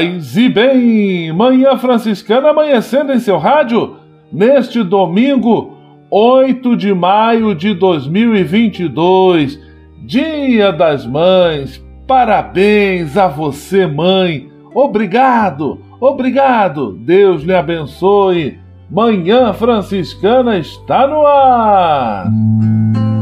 Paz 0.00 0.34
e 0.34 0.48
bem! 0.48 1.30
Manhã 1.30 1.76
Franciscana 1.76 2.48
amanhecendo 2.48 3.12
em 3.12 3.18
seu 3.18 3.36
rádio 3.36 3.96
neste 4.32 4.82
domingo, 4.82 5.76
8 6.10 6.74
de 6.74 6.94
maio 6.94 7.54
de 7.54 7.74
2022, 7.74 9.60
Dia 9.98 10.72
das 10.72 11.04
Mães. 11.04 11.84
Parabéns 12.06 13.18
a 13.18 13.28
você, 13.28 13.86
mãe! 13.86 14.48
Obrigado, 14.74 15.82
obrigado! 16.00 16.92
Deus 16.92 17.42
lhe 17.42 17.54
abençoe! 17.54 18.58
Manhã 18.90 19.52
Franciscana 19.52 20.56
está 20.56 21.06
no 21.06 21.26
ar! 21.26 22.26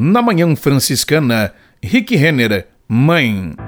Na 0.00 0.22
Manhã 0.22 0.54
Franciscana, 0.54 1.52
Rick 1.82 2.14
Renner, 2.14 2.68
Mãe. 2.88 3.67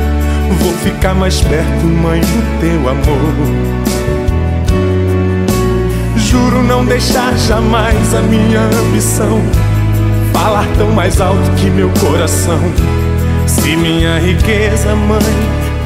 Vou 0.59 0.73
ficar 0.73 1.13
mais 1.13 1.41
perto, 1.41 1.85
mãe, 1.85 2.19
do 2.19 2.59
teu 2.59 2.89
amor. 2.89 3.81
Juro 6.17 6.63
não 6.63 6.85
deixar 6.85 7.35
jamais 7.37 8.13
a 8.13 8.21
minha 8.21 8.61
ambição 8.61 9.41
falar 10.33 10.67
tão 10.77 10.91
mais 10.91 11.21
alto 11.21 11.51
que 11.57 11.69
meu 11.69 11.89
coração. 11.99 12.59
Se 13.47 13.75
minha 13.75 14.19
riqueza, 14.19 14.95
mãe, 14.95 15.19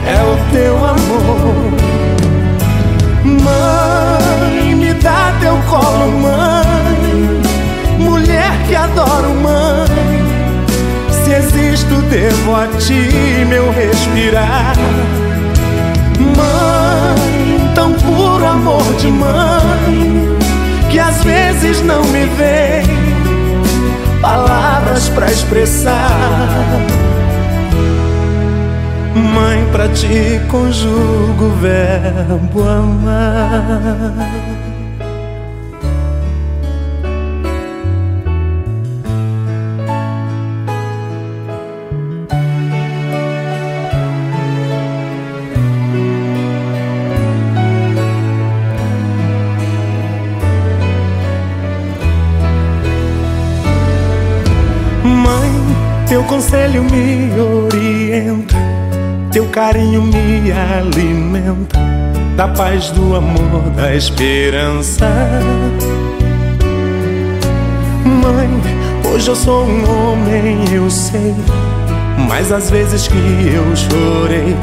é 0.05 0.21
o 0.23 0.51
teu 0.51 0.77
amor. 0.77 1.71
Mãe, 3.23 4.75
me 4.75 4.93
dá 4.93 5.33
teu 5.39 5.57
colo, 5.69 6.11
mãe. 6.21 7.41
Mulher 7.99 8.51
que 8.67 8.75
adoro, 8.75 9.29
mãe 9.41 9.94
existo, 11.55 12.01
devo 12.09 12.55
a 12.55 12.67
ti 12.67 13.45
meu 13.47 13.71
respirar. 13.71 14.75
Mãe, 16.19 17.71
tão 17.73 17.93
puro 17.93 18.45
amor 18.45 18.83
de 18.99 19.07
mãe, 19.07 20.37
que 20.89 20.99
às 20.99 21.23
vezes 21.23 21.81
não 21.81 22.03
me 22.03 22.25
vem 22.25 22.85
palavras 24.21 25.09
para 25.09 25.31
expressar. 25.31 26.11
Mãe, 29.15 29.65
pra 29.71 29.87
ti 29.89 30.41
conjugo 30.49 31.45
o 31.45 31.55
verbo 31.61 32.67
amar. 32.67 34.54
Conselho 56.75 56.83
me 56.83 57.39
orienta, 57.39 58.55
teu 59.31 59.45
carinho 59.47 60.01
me 60.01 60.51
alimenta, 60.51 61.79
da 62.35 62.47
paz, 62.49 62.89
do 62.91 63.15
amor, 63.15 63.69
da 63.75 63.95
esperança. 63.95 65.07
Mãe, 68.03 68.49
hoje 69.09 69.29
eu 69.29 69.35
sou 69.35 69.65
um 69.65 69.83
homem, 69.83 70.65
eu 70.73 70.89
sei, 70.89 71.33
mas 72.27 72.51
às 72.51 72.69
vezes 72.69 73.07
que 73.07 73.15
eu 73.15 73.75
chorei, 73.75 74.55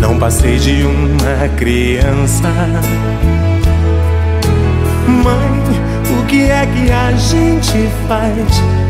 não 0.00 0.18
passei 0.18 0.56
de 0.58 0.82
uma 0.82 1.48
criança. 1.56 2.48
Mãe, 5.06 6.20
o 6.20 6.26
que 6.26 6.42
é 6.42 6.66
que 6.66 6.90
a 6.90 7.12
gente 7.12 7.88
faz 8.08 8.89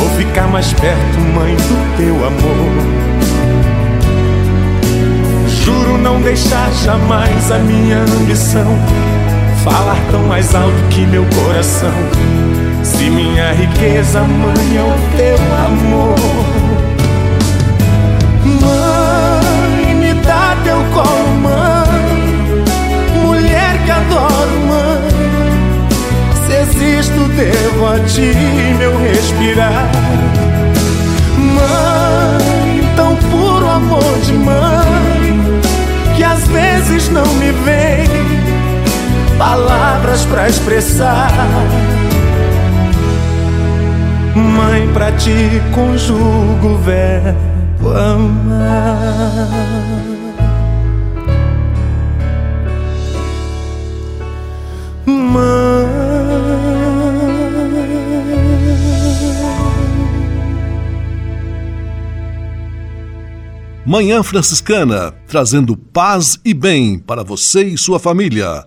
Vou 0.00 0.08
ficar 0.16 0.48
mais 0.48 0.72
perto, 0.72 1.20
mãe, 1.34 1.54
do 1.54 1.96
teu 1.98 2.14
amor. 2.26 3.10
Juro 5.46 5.98
não 5.98 6.22
deixar 6.22 6.72
jamais 6.72 7.52
a 7.52 7.58
minha 7.58 7.98
ambição 7.98 8.78
falar 9.62 9.98
tão 10.10 10.22
mais 10.22 10.54
alto 10.54 10.74
que 10.88 11.04
meu 11.04 11.26
coração. 11.44 11.92
Se 12.82 13.10
minha 13.10 13.52
riqueza, 13.52 14.22
mãe, 14.22 14.76
é 14.78 14.82
o 14.82 15.16
teu 15.18 15.36
amor. 15.66 16.59
Se 27.00 27.06
existo, 27.06 27.24
devo 27.34 27.86
a 27.86 27.98
ti 28.00 28.34
meu 28.78 28.98
respirar. 28.98 29.90
Mãe, 31.38 32.92
tão 32.94 33.16
puro 33.16 33.70
amor 33.70 34.18
de 34.22 34.34
mãe, 34.34 35.62
que 36.14 36.22
às 36.22 36.46
vezes 36.48 37.08
não 37.08 37.24
me 37.36 37.52
vem 37.52 38.06
palavras 39.38 40.26
para 40.26 40.46
expressar. 40.50 41.32
Mãe, 44.34 44.86
pra 44.92 45.10
ti 45.12 45.62
conjugo 45.72 46.68
o 46.68 46.78
verbo 46.78 47.96
amar. 47.96 49.40
Manhã 63.86 64.22
Franciscana, 64.22 65.10
trazendo 65.26 65.74
paz 65.74 66.38
e 66.44 66.52
bem 66.52 66.98
para 66.98 67.24
você 67.24 67.62
e 67.62 67.78
sua 67.78 67.98
família. 67.98 68.66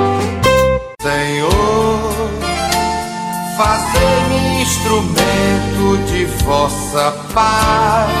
Senhor, 1.01 2.13
fazer-me 3.57 4.61
instrumento 4.61 5.97
de 6.05 6.25
vossa 6.43 7.11
paz. 7.33 8.20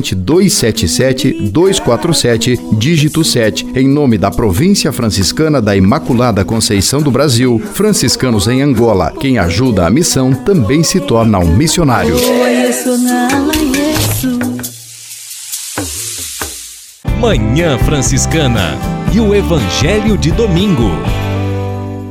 corrente 0.00 0.14
277 0.14 1.50
247, 1.50 2.58
dígito 2.72 3.22
7, 3.22 3.66
em 3.74 3.86
nome 3.86 4.16
da 4.16 4.30
Província 4.30 4.90
Franciscana 4.92 5.60
da 5.60 5.76
Imaculada 5.76 6.44
Conceição 6.44 7.02
do 7.02 7.10
Brasil, 7.10 7.60
franciscanos 7.74 8.48
em 8.48 8.62
Angola. 8.62 9.12
Quem 9.20 9.38
ajuda 9.38 9.86
a 9.86 9.90
missão 9.90 10.32
também 10.32 10.82
se 10.82 11.00
torna 11.00 11.38
um 11.38 11.54
missionário. 11.54 12.14
Manhã 17.20 17.78
Franciscana 17.78 18.78
e 19.12 19.20
o 19.20 19.34
Evangelho 19.34 20.16
de 20.16 20.30
Domingo. 20.30 20.90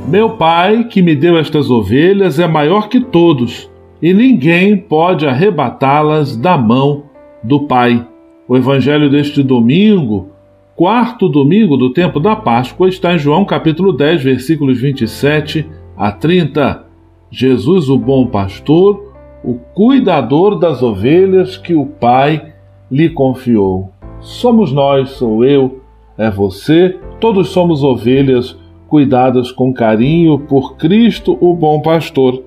Meu 0.07 0.31
pai, 0.31 0.85
que 0.85 1.01
me 1.01 1.15
deu 1.15 1.37
estas 1.37 1.69
ovelhas, 1.69 2.39
é 2.39 2.47
maior 2.47 2.87
que 2.87 2.99
todos, 2.99 3.69
e 4.01 4.13
ninguém 4.13 4.77
pode 4.77 5.27
arrebatá-las 5.27 6.35
da 6.35 6.57
mão 6.57 7.08
do 7.43 7.61
Pai. 7.61 8.05
O 8.47 8.57
evangelho 8.57 9.09
deste 9.09 9.43
domingo, 9.43 10.29
quarto 10.75 11.29
domingo 11.29 11.77
do 11.77 11.91
tempo 11.91 12.19
da 12.19 12.35
Páscoa, 12.35 12.89
está 12.89 13.13
em 13.13 13.19
João 13.19 13.45
capítulo 13.45 13.93
10, 13.93 14.23
versículos 14.23 14.79
27 14.79 15.67
a 15.95 16.11
30. 16.11 16.85
Jesus, 17.31 17.89
o 17.89 17.97
bom 17.97 18.25
pastor, 18.25 19.13
o 19.43 19.55
cuidador 19.73 20.57
das 20.57 20.81
ovelhas 20.81 21.57
que 21.57 21.75
o 21.75 21.85
Pai 21.85 22.53
lhe 22.91 23.09
confiou. 23.09 23.91
Somos 24.19 24.71
nós, 24.71 25.11
sou 25.11 25.45
eu, 25.45 25.81
é 26.17 26.29
você, 26.29 26.97
todos 27.19 27.49
somos 27.49 27.83
ovelhas 27.83 28.57
cuidadas 28.87 29.51
com 29.51 29.71
carinho 29.71 30.39
por 30.39 30.75
Cristo, 30.75 31.37
o 31.39 31.53
bom 31.53 31.81
pastor. 31.81 32.43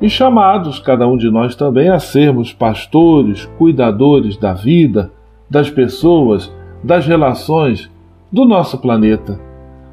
E 0.00 0.08
chamados, 0.08 0.78
cada 0.78 1.06
um 1.08 1.16
de 1.16 1.30
nós 1.30 1.56
também, 1.56 1.88
a 1.88 1.98
sermos 1.98 2.52
pastores, 2.52 3.46
cuidadores 3.58 4.36
da 4.36 4.54
vida, 4.54 5.10
das 5.50 5.68
pessoas, 5.68 6.52
das 6.82 7.06
relações 7.06 7.90
do 8.30 8.44
nosso 8.44 8.78
planeta. 8.78 9.40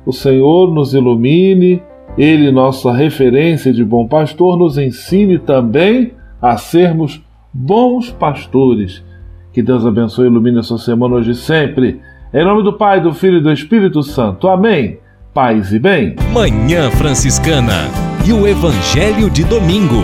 O 0.05 0.11
Senhor 0.11 0.71
nos 0.71 0.93
ilumine, 0.93 1.81
Ele, 2.17 2.51
nossa 2.51 2.91
referência 2.91 3.73
de 3.73 3.83
bom 3.83 4.07
pastor, 4.07 4.57
nos 4.57 4.77
ensine 4.77 5.39
também 5.39 6.11
a 6.41 6.57
sermos 6.57 7.23
bons 7.51 8.11
pastores. 8.11 9.03
Que 9.51 9.63
Deus 9.63 9.85
abençoe 9.85 10.25
e 10.25 10.29
ilumine 10.29 10.59
a 10.59 10.63
sua 10.63 10.77
semana 10.77 11.15
hoje 11.15 11.31
e 11.31 11.35
sempre. 11.35 11.99
Em 12.33 12.43
nome 12.43 12.61
do 12.61 12.73
Pai, 12.73 13.01
do 13.01 13.13
Filho 13.13 13.37
e 13.37 13.41
do 13.41 13.51
Espírito 13.51 14.03
Santo. 14.03 14.47
Amém. 14.47 14.99
Paz 15.35 15.73
e 15.73 15.79
bem. 15.79 16.15
Manhã 16.31 16.89
Franciscana 16.91 17.89
e 18.25 18.31
o 18.31 18.47
Evangelho 18.47 19.29
de 19.29 19.43
Domingo. 19.43 20.01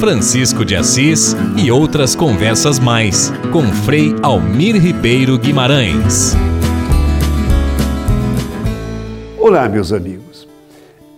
Francisco 0.00 0.64
de 0.64 0.74
Assis 0.74 1.36
e 1.56 1.70
outras 1.70 2.16
conversas 2.16 2.80
mais 2.80 3.32
com 3.52 3.62
Frei 3.62 4.16
Almir 4.20 4.74
Ribeiro 4.74 5.38
Guimarães. 5.38 6.34
Olá, 9.38 9.68
meus 9.68 9.92
amigos. 9.92 10.48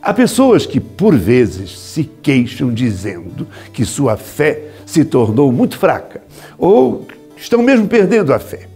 Há 0.02 0.12
pessoas 0.12 0.66
que 0.66 0.80
por 0.80 1.16
vezes 1.16 1.78
se 1.78 2.04
queixam 2.04 2.74
dizendo 2.74 3.48
que 3.72 3.86
sua 3.86 4.18
fé 4.18 4.64
se 4.84 5.02
tornou 5.02 5.50
muito 5.50 5.78
fraca 5.78 6.20
ou 6.58 7.08
estão 7.38 7.62
mesmo 7.62 7.88
perdendo 7.88 8.34
a 8.34 8.38
fé. 8.38 8.69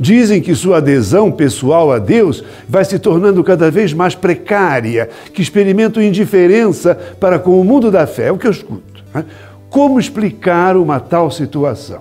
Dizem 0.00 0.40
que 0.40 0.54
sua 0.54 0.78
adesão 0.78 1.30
pessoal 1.30 1.92
a 1.92 1.98
Deus 1.98 2.42
vai 2.66 2.82
se 2.86 2.98
tornando 2.98 3.44
cada 3.44 3.70
vez 3.70 3.92
mais 3.92 4.14
precária, 4.14 5.10
que 5.34 5.42
experimentam 5.42 6.02
indiferença 6.02 6.94
para 7.20 7.38
com 7.38 7.60
o 7.60 7.64
mundo 7.64 7.90
da 7.90 8.06
fé. 8.06 8.28
É 8.28 8.32
o 8.32 8.38
que 8.38 8.46
eu 8.46 8.50
escuto. 8.50 9.04
Né? 9.12 9.26
Como 9.68 10.00
explicar 10.00 10.74
uma 10.78 10.98
tal 10.98 11.30
situação? 11.30 12.00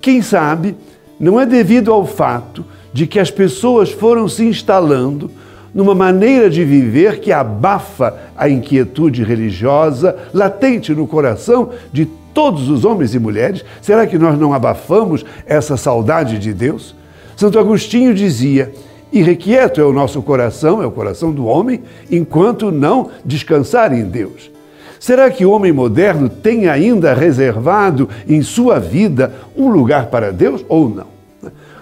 Quem 0.00 0.20
sabe 0.20 0.74
não 1.18 1.40
é 1.40 1.46
devido 1.46 1.92
ao 1.92 2.04
fato 2.04 2.64
de 2.92 3.06
que 3.06 3.20
as 3.20 3.30
pessoas 3.30 3.92
foram 3.92 4.28
se 4.28 4.44
instalando 4.44 5.30
numa 5.72 5.94
maneira 5.94 6.50
de 6.50 6.64
viver 6.64 7.20
que 7.20 7.30
abafa 7.30 8.16
a 8.36 8.48
inquietude 8.48 9.22
religiosa 9.22 10.16
latente 10.32 10.92
no 10.92 11.06
coração 11.06 11.70
de 11.92 12.08
todos 12.34 12.68
os 12.68 12.84
homens 12.84 13.14
e 13.14 13.18
mulheres? 13.18 13.64
Será 13.80 14.06
que 14.06 14.18
nós 14.18 14.38
não 14.38 14.52
abafamos 14.52 15.24
essa 15.46 15.76
saudade 15.76 16.38
de 16.38 16.52
Deus? 16.52 16.94
Santo 17.36 17.58
Agostinho 17.58 18.12
dizia: 18.12 18.72
Irrequieto 19.12 19.80
é 19.80 19.84
o 19.84 19.92
nosso 19.92 20.20
coração, 20.20 20.82
é 20.82 20.86
o 20.86 20.90
coração 20.90 21.30
do 21.30 21.46
homem, 21.46 21.80
enquanto 22.10 22.72
não 22.72 23.10
descansar 23.24 23.92
em 23.92 24.04
Deus. 24.04 24.50
Será 24.98 25.30
que 25.30 25.44
o 25.44 25.50
homem 25.50 25.72
moderno 25.72 26.28
tem 26.28 26.66
ainda 26.66 27.14
reservado 27.14 28.08
em 28.28 28.42
sua 28.42 28.80
vida 28.80 29.32
um 29.56 29.68
lugar 29.68 30.06
para 30.06 30.32
Deus 30.32 30.64
ou 30.68 30.88
não? 30.88 31.14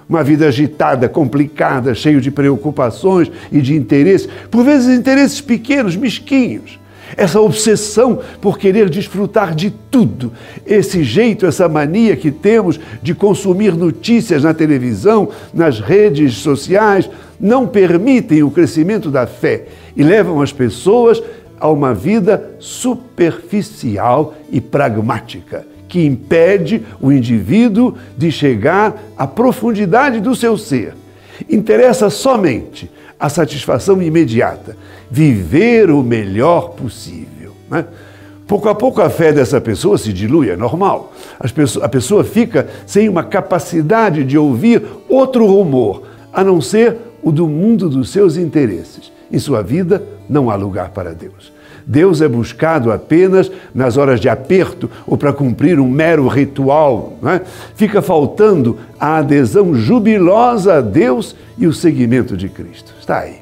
Uma 0.08 0.22
vida 0.24 0.46
agitada, 0.46 1.08
complicada, 1.08 1.94
cheio 1.94 2.20
de 2.20 2.30
preocupações 2.30 3.30
e 3.50 3.62
de 3.62 3.74
interesses, 3.74 4.28
por 4.50 4.64
vezes 4.64 4.98
interesses 4.98 5.40
pequenos, 5.40 5.96
mesquinhos 5.96 6.81
essa 7.16 7.40
obsessão 7.40 8.20
por 8.40 8.58
querer 8.58 8.88
desfrutar 8.88 9.54
de 9.54 9.70
tudo, 9.70 10.32
esse 10.66 11.02
jeito, 11.02 11.46
essa 11.46 11.68
mania 11.68 12.16
que 12.16 12.30
temos 12.30 12.78
de 13.02 13.14
consumir 13.14 13.74
notícias 13.74 14.42
na 14.42 14.54
televisão, 14.54 15.28
nas 15.52 15.80
redes 15.80 16.36
sociais, 16.36 17.08
não 17.38 17.66
permitem 17.66 18.42
o 18.42 18.50
crescimento 18.50 19.10
da 19.10 19.26
fé 19.26 19.66
e 19.96 20.02
levam 20.02 20.40
as 20.40 20.52
pessoas 20.52 21.22
a 21.58 21.68
uma 21.68 21.94
vida 21.94 22.56
superficial 22.58 24.34
e 24.50 24.60
pragmática, 24.60 25.64
que 25.88 26.04
impede 26.04 26.82
o 27.00 27.12
indivíduo 27.12 27.96
de 28.16 28.32
chegar 28.32 29.00
à 29.16 29.26
profundidade 29.26 30.20
do 30.20 30.34
seu 30.34 30.56
ser. 30.56 30.94
Interessa 31.48 32.10
somente 32.10 32.90
a 33.18 33.28
satisfação 33.28 34.02
imediata, 34.02 34.76
viver 35.12 35.90
o 35.90 36.02
melhor 36.02 36.70
possível. 36.70 37.52
Né? 37.70 37.84
Pouco 38.46 38.66
a 38.70 38.74
pouco 38.74 39.02
a 39.02 39.10
fé 39.10 39.30
dessa 39.30 39.60
pessoa 39.60 39.98
se 39.98 40.10
dilui, 40.10 40.48
é 40.48 40.56
normal. 40.56 41.12
a 41.82 41.88
pessoa 41.88 42.24
fica 42.24 42.66
sem 42.86 43.10
uma 43.10 43.22
capacidade 43.22 44.24
de 44.24 44.38
ouvir 44.38 44.82
outro 45.10 45.46
rumor, 45.46 46.04
a 46.32 46.42
não 46.42 46.62
ser 46.62 46.96
o 47.22 47.30
do 47.30 47.46
mundo 47.46 47.90
dos 47.90 48.08
seus 48.08 48.38
interesses. 48.38 49.12
Em 49.30 49.38
sua 49.38 49.62
vida 49.62 50.02
não 50.30 50.50
há 50.50 50.54
lugar 50.54 50.90
para 50.90 51.14
Deus. 51.14 51.52
Deus 51.86 52.22
é 52.22 52.28
buscado 52.28 52.90
apenas 52.90 53.50
nas 53.74 53.98
horas 53.98 54.18
de 54.18 54.30
aperto 54.30 54.90
ou 55.06 55.18
para 55.18 55.32
cumprir 55.32 55.78
um 55.78 55.88
mero 55.88 56.26
ritual. 56.26 57.18
É? 57.24 57.40
Fica 57.74 58.00
faltando 58.00 58.78
a 58.98 59.18
adesão 59.18 59.74
jubilosa 59.74 60.74
a 60.74 60.80
Deus 60.80 61.36
e 61.58 61.66
o 61.66 61.72
seguimento 61.72 62.34
de 62.34 62.48
Cristo. 62.48 62.94
Está 62.98 63.18
aí. 63.18 63.41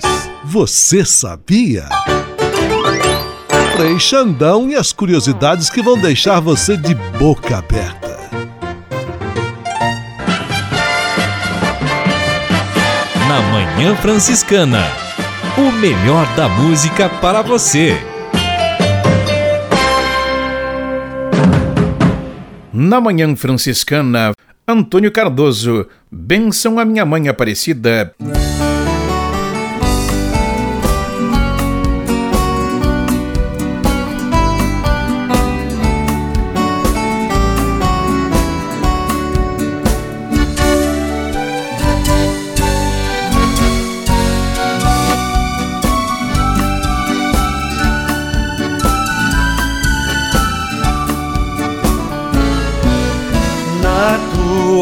Você 0.43 1.05
sabia? 1.05 1.85
Frei 3.75 3.99
Xandão 3.99 4.69
e 4.69 4.75
as 4.75 4.91
curiosidades 4.91 5.69
que 5.69 5.83
vão 5.83 5.99
deixar 5.99 6.39
você 6.39 6.75
de 6.75 6.95
boca 7.19 7.57
aberta. 7.57 8.16
Na 13.37 13.41
Manhã 13.51 13.95
Franciscana. 13.97 14.83
O 15.57 15.71
melhor 15.71 16.25
da 16.35 16.49
música 16.49 17.07
para 17.07 17.43
você. 17.43 17.95
Na 22.73 22.99
Manhã 22.99 23.35
Franciscana, 23.35 24.31
Antônio 24.67 25.11
Cardoso, 25.11 25.85
Benção 26.11 26.79
a 26.79 26.85
minha 26.85 27.05
mãe 27.05 27.27
Aparecida. 27.27 28.11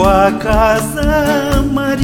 Tua 0.05 0.31
casa, 0.33 1.65
Maria, 1.73 1.97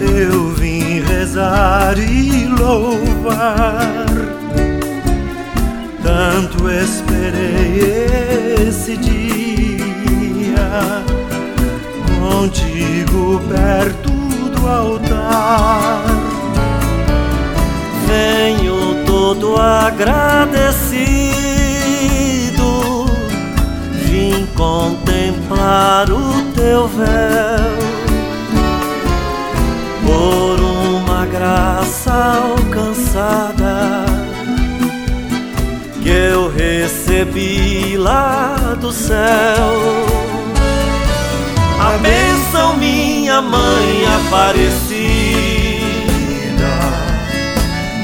eu 0.00 0.50
vim 0.50 1.00
rezar 1.00 1.98
e 1.98 2.46
louvar. 2.46 4.06
Tanto 6.00 6.70
esperei 6.70 7.80
esse 8.68 8.96
dia. 8.96 9.42
Contigo 12.20 13.42
perto 13.48 14.12
do 14.12 14.68
altar. 14.68 16.04
Venho 18.06 19.04
todo 19.04 19.56
agradecido, 19.56 21.10
contemplar 24.60 26.10
o 26.10 26.42
teu 26.54 26.86
véu 26.86 27.78
por 30.04 30.60
uma 30.60 31.24
graça 31.24 32.12
alcançada 32.12 34.04
que 36.02 36.10
eu 36.10 36.52
recebi 36.52 37.96
lá 37.96 38.76
do 38.78 38.92
céu. 38.92 39.16
A 41.80 41.96
bênção 41.96 42.76
minha 42.76 43.40
mãe 43.40 44.04
aparecida, 44.26 45.40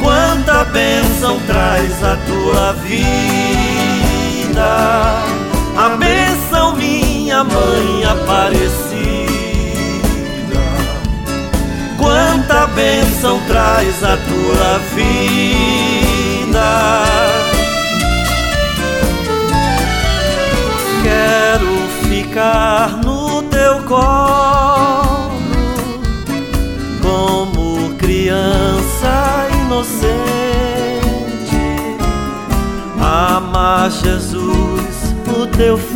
quanta 0.03 0.65
bênção 0.65 1.39
traz 1.47 2.03
a 2.03 2.17
tua 2.17 2.73
vida. 2.73 3.17
A 5.77 5.91
bênção 5.91 6.46
minha 6.77 7.45
mãe 7.45 8.05
aparecida, 8.05 8.97
quanta 11.99 12.67
bênção 12.69 13.39
traz 13.47 14.03
a 14.03 14.17
tua 14.17 14.79
vida. 14.95 17.27
quero 21.07 21.77
ficar 22.09 22.97
no 23.05 23.41
teu 23.45 23.81
colo 23.85 25.31
como 27.01 27.95
criança 27.95 29.47
inocente, 29.53 30.17
amar 33.01 33.89
Jesus, 33.89 35.15
o 35.29 35.47
teu 35.57 35.79
filho, 35.79 35.96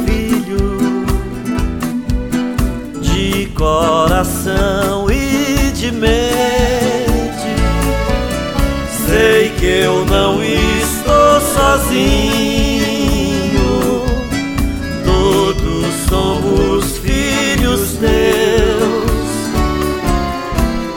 sozinho 11.90 13.66
todos 15.04 15.87
somos 16.09 16.99
filhos 16.99 17.97
teus. 17.99 19.11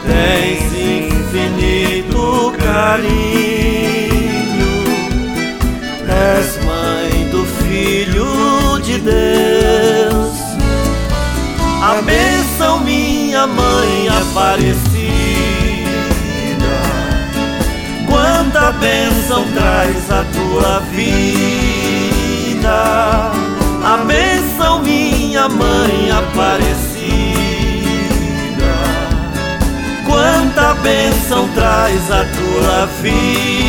Tens 0.06 0.62
infinito 0.74 2.54
carinho, 2.60 3.74
és 6.08 6.64
mãe 6.64 7.30
do 7.32 7.44
Filho 7.64 8.80
de 8.82 9.00
Deus. 9.00 10.34
A 11.82 12.02
bênção, 12.04 12.80
minha 12.82 13.48
mãe 13.48 14.08
aparecida. 14.10 14.93
Quanta 18.64 18.80
bênção 18.80 19.44
traz 19.52 20.10
a 20.10 20.24
tua 20.24 20.80
vida 20.92 21.32
a 23.84 23.98
bênção 24.08 24.82
minha 24.82 25.50
mãe 25.50 26.10
aparecida. 26.10 27.04
Quanta 30.06 30.76
bênção 30.76 31.50
traz 31.50 32.10
a 32.10 32.24
tua 32.24 32.86
vida. 33.02 33.64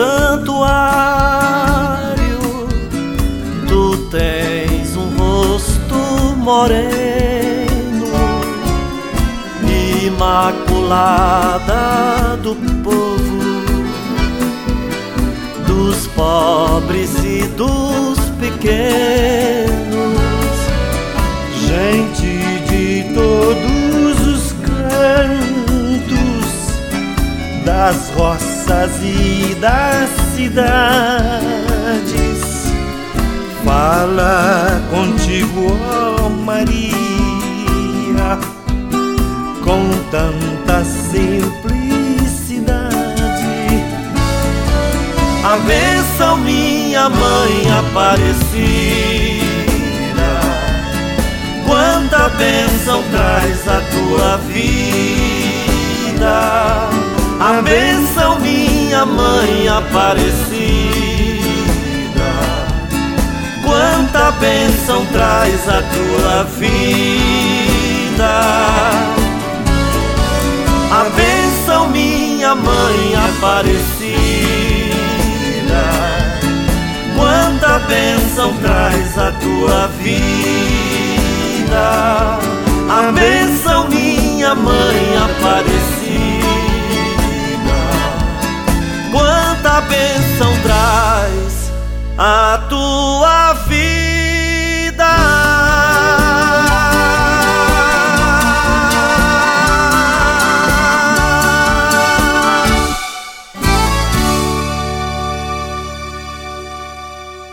Santuário. 0.00 0.80
Tu 3.68 3.96
tens 4.10 4.96
um 4.96 5.10
rosto 5.18 5.94
moreno, 6.38 8.06
imaculada 10.06 11.76
do 12.42 12.54
povo, 12.82 13.60
dos 15.66 16.06
pobres 16.08 17.10
e 17.22 17.42
dos 17.48 18.18
pequenos, 18.40 19.68
gente 21.66 22.38
de 22.70 23.04
todos 23.14 24.26
os 24.26 24.52
cantos, 24.64 26.46
das 27.64 28.10
roças 28.16 28.49
e 29.02 29.56
das 29.60 30.08
cidades 30.36 31.80
fala 33.64 34.80
contigo, 34.90 35.76
ó 35.90 36.26
oh 36.26 36.30
Maria, 36.30 36.94
com 39.64 39.90
tanta 40.10 40.84
simplicidade. 40.84 41.50
A 45.44 45.56
bênção, 45.66 46.36
minha 46.38 47.08
mãe 47.08 47.70
aparecida, 47.78 48.30
quanta 51.66 52.28
bênção 52.36 53.02
traz 53.10 53.66
a 53.66 53.80
tua 53.90 54.36
vida. 54.36 54.90
A 57.40 57.62
minha 58.38 59.06
mãe 59.06 59.66
aparecida 59.68 61.10
quanta 63.70 64.32
bênção 64.32 65.06
traz 65.06 65.68
a 65.68 65.80
tua 65.82 66.44
vida. 66.58 68.40
A 70.90 71.04
minha 71.88 72.54
mãe 72.54 73.14
aparecida. 73.28 74.10
Quanta 77.16 77.78
bênção 77.86 78.52
traz 78.54 79.16
a 79.18 79.32
tua 79.32 79.88
vida. 80.02 80.78
A 82.88 83.12
minha 83.88 84.54
mãe 84.54 85.16
aparecida. 85.16 85.99
Bênção 90.40 90.62
traz 90.62 91.70
a 92.16 92.66
tua 92.68 93.52
vida. 93.68 95.04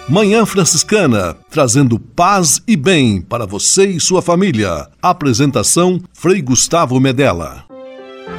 Manhã 0.08 0.46
Franciscana, 0.46 1.36
trazendo 1.52 2.00
paz 2.00 2.62
e 2.66 2.78
bem 2.78 3.20
para 3.22 3.46
você 3.46 3.88
e 3.88 4.00
sua 4.00 4.22
família. 4.22 4.88
Apresentação 5.02 6.02
Frei 6.14 6.42
Gustavo 6.42 6.98
Medella. 7.02 7.66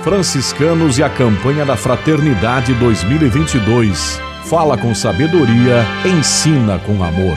Franciscanos 0.03 0.99
e 0.99 1.03
a 1.03 1.11
campanha 1.11 1.67
da 1.67 1.77
Fraternidade 1.77 2.73
2022. 2.75 4.28
Fala 4.49 4.79
com 4.79 4.95
sabedoria, 4.95 5.85
ensina 6.07 6.79
com 6.79 7.05
amor. 7.05 7.37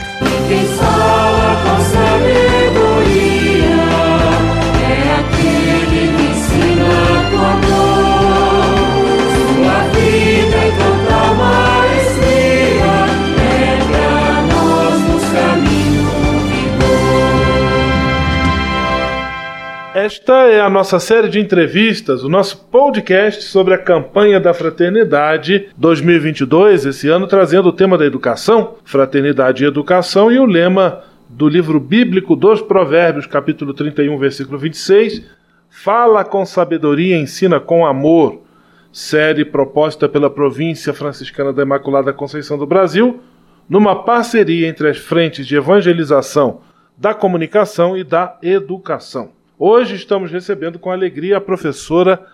Esta 20.04 20.48
é 20.48 20.60
a 20.60 20.68
nossa 20.68 20.98
série 20.98 21.28
de 21.28 21.38
entrevistas, 21.38 22.24
o 22.24 22.28
nosso 22.28 22.66
podcast 22.66 23.44
sobre 23.44 23.72
a 23.72 23.78
campanha 23.78 24.40
da 24.40 24.52
Fraternidade 24.52 25.68
2022, 25.76 26.86
esse 26.86 27.08
ano 27.08 27.28
trazendo 27.28 27.68
o 27.68 27.72
tema 27.72 27.96
da 27.96 28.04
educação, 28.04 28.78
fraternidade 28.84 29.62
e 29.62 29.66
educação, 29.68 30.32
e 30.32 30.40
o 30.40 30.44
lema 30.44 31.04
do 31.28 31.48
livro 31.48 31.78
bíblico 31.78 32.34
dos 32.34 32.60
Provérbios, 32.60 33.26
capítulo 33.26 33.72
31, 33.72 34.18
versículo 34.18 34.58
26, 34.58 35.22
fala 35.70 36.24
com 36.24 36.44
sabedoria, 36.44 37.16
ensina 37.16 37.60
com 37.60 37.86
amor. 37.86 38.42
Série 38.90 39.44
proposta 39.44 40.08
pela 40.08 40.28
província 40.28 40.92
franciscana 40.92 41.52
da 41.52 41.62
Imaculada 41.62 42.12
Conceição 42.12 42.58
do 42.58 42.66
Brasil, 42.66 43.20
numa 43.68 44.02
parceria 44.02 44.66
entre 44.66 44.88
as 44.88 44.98
frentes 44.98 45.46
de 45.46 45.54
evangelização, 45.54 46.60
da 46.98 47.14
comunicação 47.14 47.96
e 47.96 48.02
da 48.02 48.36
educação. 48.42 49.40
Hoje 49.58 49.94
estamos 49.94 50.32
recebendo 50.32 50.78
com 50.78 50.90
alegria 50.90 51.36
a 51.36 51.40
professora 51.40 52.24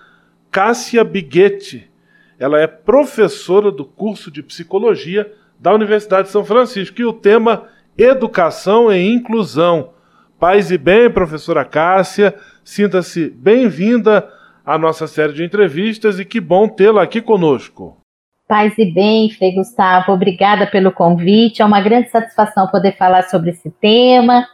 Cássia 0.50 1.02
Biguetti. 1.02 1.90
Ela 2.38 2.60
é 2.60 2.66
professora 2.66 3.72
do 3.72 3.84
curso 3.84 4.30
de 4.30 4.42
psicologia 4.42 5.30
da 5.58 5.74
Universidade 5.74 6.28
de 6.28 6.32
São 6.32 6.44
Francisco 6.44 7.00
e 7.00 7.04
o 7.04 7.12
tema 7.12 7.64
Educação 7.98 8.92
e 8.92 9.12
Inclusão. 9.12 9.90
Paz 10.38 10.70
e 10.70 10.78
bem, 10.78 11.10
professora 11.10 11.64
Cássia, 11.64 12.34
sinta-se 12.64 13.28
bem-vinda 13.28 14.28
à 14.64 14.78
nossa 14.78 15.08
série 15.08 15.32
de 15.32 15.44
entrevistas 15.44 16.20
e 16.20 16.24
que 16.24 16.40
bom 16.40 16.68
tê-la 16.68 17.02
aqui 17.02 17.20
conosco. 17.20 17.98
Paz 18.46 18.78
e 18.78 18.86
bem, 18.86 19.28
Frei 19.30 19.52
Gustavo, 19.52 20.12
obrigada 20.12 20.66
pelo 20.68 20.92
convite. 20.92 21.60
É 21.60 21.64
uma 21.64 21.80
grande 21.80 22.08
satisfação 22.10 22.68
poder 22.68 22.96
falar 22.96 23.24
sobre 23.24 23.50
esse 23.50 23.68
tema 23.68 24.46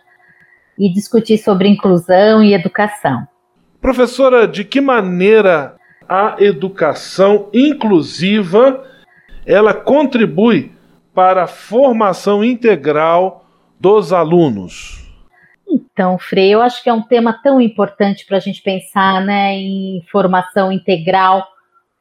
e 0.78 0.92
discutir 0.92 1.38
sobre 1.38 1.68
inclusão 1.68 2.42
e 2.42 2.54
educação. 2.54 3.26
Professora, 3.80 4.48
de 4.48 4.64
que 4.64 4.80
maneira 4.80 5.76
a 6.08 6.36
educação 6.38 7.48
inclusiva 7.52 8.84
ela 9.46 9.74
contribui 9.74 10.72
para 11.14 11.44
a 11.44 11.46
formação 11.46 12.42
integral 12.42 13.44
dos 13.78 14.12
alunos? 14.12 15.04
Então, 15.68 16.18
Frei, 16.18 16.54
eu 16.54 16.62
acho 16.62 16.82
que 16.82 16.88
é 16.88 16.92
um 16.92 17.02
tema 17.02 17.32
tão 17.42 17.60
importante 17.60 18.26
para 18.26 18.36
a 18.36 18.40
gente 18.40 18.62
pensar 18.62 19.24
né, 19.24 19.54
em 19.54 20.04
formação 20.10 20.70
integral, 20.70 21.46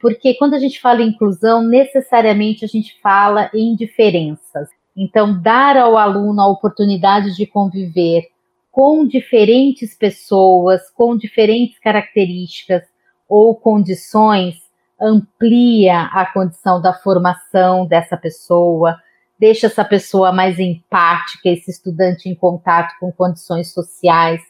porque 0.00 0.34
quando 0.34 0.54
a 0.54 0.58
gente 0.58 0.80
fala 0.80 1.02
em 1.02 1.08
inclusão, 1.08 1.62
necessariamente 1.62 2.64
a 2.64 2.68
gente 2.68 2.98
fala 3.02 3.50
em 3.54 3.74
diferenças. 3.74 4.68
Então, 4.96 5.40
dar 5.40 5.76
ao 5.76 5.96
aluno 5.96 6.40
a 6.40 6.48
oportunidade 6.48 7.34
de 7.34 7.46
conviver 7.46 8.28
com 8.74 9.06
diferentes 9.06 9.96
pessoas, 9.96 10.90
com 10.90 11.16
diferentes 11.16 11.78
características 11.78 12.82
ou 13.28 13.54
condições, 13.54 14.56
amplia 15.00 16.06
a 16.06 16.26
condição 16.26 16.82
da 16.82 16.92
formação 16.92 17.86
dessa 17.86 18.16
pessoa, 18.16 18.98
deixa 19.38 19.68
essa 19.68 19.84
pessoa 19.84 20.32
mais 20.32 20.58
empática, 20.58 21.48
esse 21.48 21.70
estudante 21.70 22.28
em 22.28 22.34
contato 22.34 22.98
com 22.98 23.12
condições 23.12 23.72
sociais 23.72 24.40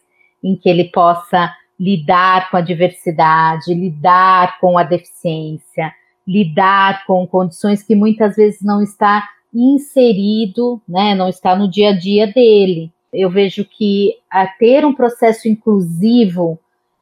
em 0.42 0.56
que 0.56 0.70
ele 0.70 0.84
possa 0.84 1.54
lidar 1.78 2.50
com 2.50 2.56
a 2.56 2.62
diversidade, 2.62 3.74
lidar 3.74 4.58
com 4.58 4.78
a 4.78 4.84
deficiência, 4.84 5.92
lidar 6.26 7.04
com 7.04 7.26
condições 7.26 7.82
que 7.82 7.94
muitas 7.94 8.37
vezes 8.37 8.62
não 8.62 8.80
está 8.80 9.28
inserido, 9.52 10.80
né, 10.88 11.14
não 11.14 11.28
está 11.28 11.54
no 11.54 11.70
dia 11.70 11.90
a 11.90 11.92
dia 11.92 12.26
dele 12.26 12.93
eu 13.14 13.31
vejo 13.31 13.64
que 13.64 14.14
ter 14.59 14.85
um 14.85 14.94
processo 14.94 15.48
inclusivo 15.48 16.59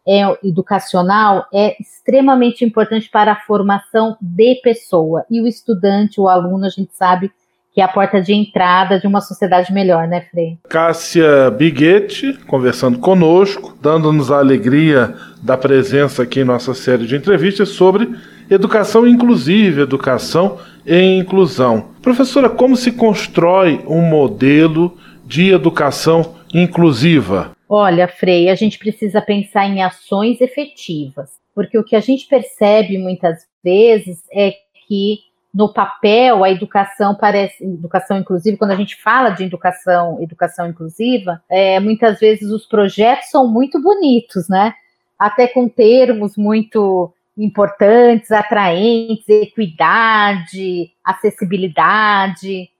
é, 0.06 0.22
educacional 0.46 1.46
é 1.52 1.76
extremamente 1.80 2.64
importante 2.64 3.08
para 3.08 3.32
a 3.32 3.40
formação 3.40 4.16
de 4.20 4.56
pessoa. 4.56 5.24
E 5.30 5.40
o 5.40 5.46
estudante, 5.46 6.20
o 6.20 6.28
aluno, 6.28 6.66
a 6.66 6.68
gente 6.68 6.94
sabe 6.94 7.30
que 7.72 7.80
é 7.80 7.84
a 7.84 7.88
porta 7.88 8.20
de 8.20 8.34
entrada 8.34 9.00
de 9.00 9.06
uma 9.06 9.22
sociedade 9.22 9.72
melhor, 9.72 10.06
né, 10.06 10.26
Frei? 10.30 10.58
Cássia 10.68 11.50
Biguete, 11.50 12.34
conversando 12.46 12.98
conosco, 12.98 13.74
dando-nos 13.80 14.30
a 14.30 14.38
alegria 14.38 15.14
da 15.42 15.56
presença 15.56 16.24
aqui 16.24 16.40
em 16.40 16.44
nossa 16.44 16.74
série 16.74 17.06
de 17.06 17.16
entrevistas 17.16 17.70
sobre 17.70 18.14
educação 18.50 19.06
inclusiva, 19.06 19.80
educação 19.80 20.58
e 20.84 21.16
inclusão. 21.16 21.88
Professora, 22.02 22.50
como 22.50 22.76
se 22.76 22.92
constrói 22.92 23.82
um 23.86 24.02
modelo 24.02 24.98
de 25.32 25.50
educação 25.50 26.34
inclusiva? 26.52 27.56
Olha, 27.66 28.06
Frei, 28.06 28.50
a 28.50 28.54
gente 28.54 28.78
precisa 28.78 29.22
pensar 29.22 29.64
em 29.64 29.82
ações 29.82 30.42
efetivas, 30.42 31.30
porque 31.54 31.78
o 31.78 31.82
que 31.82 31.96
a 31.96 32.00
gente 32.00 32.28
percebe 32.28 32.98
muitas 32.98 33.38
vezes 33.64 34.22
é 34.30 34.52
que 34.86 35.20
no 35.54 35.72
papel 35.72 36.44
a 36.44 36.50
educação 36.50 37.14
parece 37.14 37.64
educação 37.64 38.18
inclusiva 38.18 38.58
quando 38.58 38.72
a 38.72 38.76
gente 38.76 38.94
fala 38.96 39.30
de 39.30 39.44
educação 39.44 40.18
educação 40.22 40.66
inclusiva 40.66 41.42
é, 41.50 41.78
muitas 41.78 42.18
vezes 42.18 42.50
os 42.50 42.64
projetos 42.64 43.28
são 43.28 43.46
muito 43.46 43.78
bonitos 43.78 44.48
né 44.48 44.72
até 45.18 45.46
com 45.46 45.68
termos 45.68 46.38
muito 46.38 47.12
importantes 47.36 48.30
atraentes 48.32 49.28
equidade 49.28 50.90
acessibilidade 51.04 52.71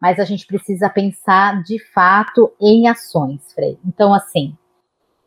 mas 0.00 0.18
a 0.18 0.24
gente 0.24 0.46
precisa 0.46 0.88
pensar 0.88 1.62
de 1.62 1.78
fato 1.92 2.52
em 2.60 2.88
ações, 2.88 3.52
Frei. 3.52 3.78
Então, 3.86 4.14
assim, 4.14 4.56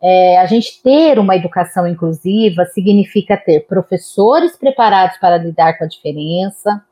é, 0.01 0.37
a 0.39 0.45
gente 0.45 0.81
ter 0.81 1.19
uma 1.19 1.35
educação 1.35 1.87
inclusiva 1.87 2.65
significa 2.65 3.37
ter 3.37 3.61
professores 3.67 4.57
preparados 4.57 5.17
para 5.17 5.37
lidar 5.37 5.77
com 5.77 5.85
a 5.85 5.87
diferença, 5.87 6.83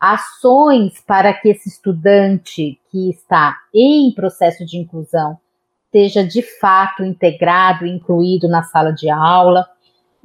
ações 0.00 1.00
para 1.06 1.32
que 1.34 1.50
esse 1.50 1.68
estudante 1.68 2.80
que 2.90 3.10
está 3.10 3.56
em 3.74 4.12
processo 4.14 4.64
de 4.64 4.78
inclusão 4.78 5.38
seja 5.92 6.24
de 6.24 6.42
fato 6.58 7.04
integrado, 7.04 7.86
incluído 7.86 8.48
na 8.48 8.62
sala 8.62 8.92
de 8.92 9.10
aula. 9.10 9.66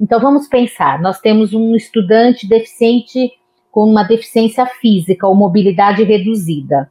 Então 0.00 0.18
vamos 0.18 0.48
pensar, 0.48 1.00
nós 1.00 1.20
temos 1.20 1.52
um 1.52 1.76
estudante 1.76 2.48
deficiente 2.48 3.30
com 3.76 3.84
uma 3.84 4.04
deficiência 4.04 4.64
física 4.64 5.26
ou 5.26 5.34
mobilidade 5.34 6.02
reduzida. 6.02 6.90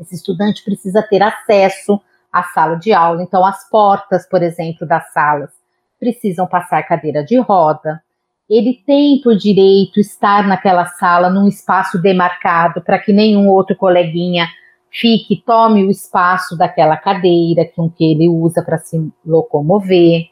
Esse 0.00 0.16
estudante 0.16 0.64
precisa 0.64 1.00
ter 1.00 1.22
acesso 1.22 2.00
à 2.32 2.42
sala 2.42 2.74
de 2.74 2.92
aula, 2.92 3.22
então 3.22 3.46
as 3.46 3.70
portas, 3.70 4.28
por 4.28 4.42
exemplo, 4.42 4.84
das 4.84 5.12
salas 5.12 5.50
precisam 6.00 6.44
passar 6.44 6.82
cadeira 6.82 7.22
de 7.22 7.38
roda. 7.38 8.02
Ele 8.50 8.82
tem 8.84 9.20
por 9.22 9.36
direito 9.36 10.00
estar 10.00 10.48
naquela 10.48 10.86
sala 10.86 11.30
num 11.30 11.46
espaço 11.46 12.02
demarcado 12.02 12.82
para 12.82 12.98
que 12.98 13.12
nenhum 13.12 13.48
outro 13.48 13.76
coleguinha 13.76 14.48
fique, 14.90 15.40
tome 15.46 15.84
o 15.84 15.90
espaço 15.90 16.58
daquela 16.58 16.96
cadeira 16.96 17.64
com 17.76 17.88
que 17.88 18.10
ele 18.10 18.28
usa 18.28 18.60
para 18.60 18.78
se 18.78 19.08
locomover. 19.24 20.22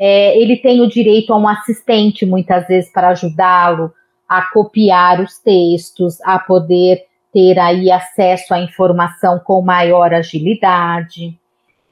É, 0.00 0.34
ele 0.40 0.56
tem 0.56 0.80
o 0.80 0.88
direito 0.88 1.34
a 1.34 1.36
um 1.36 1.46
assistente, 1.46 2.24
muitas 2.24 2.66
vezes, 2.66 2.90
para 2.90 3.08
ajudá-lo 3.08 3.92
a 4.28 4.42
copiar 4.42 5.20
os 5.20 5.38
textos, 5.38 6.20
a 6.22 6.38
poder 6.38 7.06
ter 7.32 7.58
aí 7.58 7.90
acesso 7.90 8.52
à 8.52 8.60
informação 8.60 9.38
com 9.38 9.62
maior 9.62 10.12
agilidade. 10.12 11.38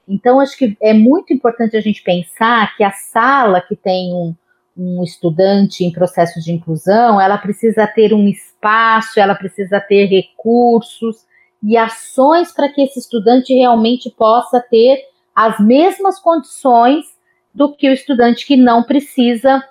Então, 0.08 0.38
acho 0.38 0.56
que 0.56 0.76
é 0.80 0.92
muito 0.92 1.32
importante 1.32 1.76
a 1.76 1.80
gente 1.80 2.02
pensar 2.02 2.76
que 2.76 2.84
a 2.84 2.92
sala 2.92 3.60
que 3.60 3.74
tem 3.74 4.12
um, 4.12 4.34
um 4.76 5.02
estudante 5.02 5.84
em 5.84 5.90
processo 5.90 6.40
de 6.40 6.52
inclusão, 6.52 7.20
ela 7.20 7.38
precisa 7.38 7.86
ter 7.86 8.12
um 8.12 8.28
espaço, 8.28 9.18
ela 9.18 9.34
precisa 9.34 9.80
ter 9.80 10.06
recursos 10.06 11.24
e 11.62 11.76
ações 11.76 12.52
para 12.52 12.68
que 12.68 12.82
esse 12.82 12.98
estudante 12.98 13.52
realmente 13.54 14.10
possa 14.10 14.60
ter 14.60 15.04
as 15.34 15.58
mesmas 15.58 16.20
condições 16.20 17.04
do 17.52 17.74
que 17.74 17.88
o 17.88 17.92
estudante 17.92 18.46
que 18.46 18.56
não 18.56 18.82
precisa 18.82 19.62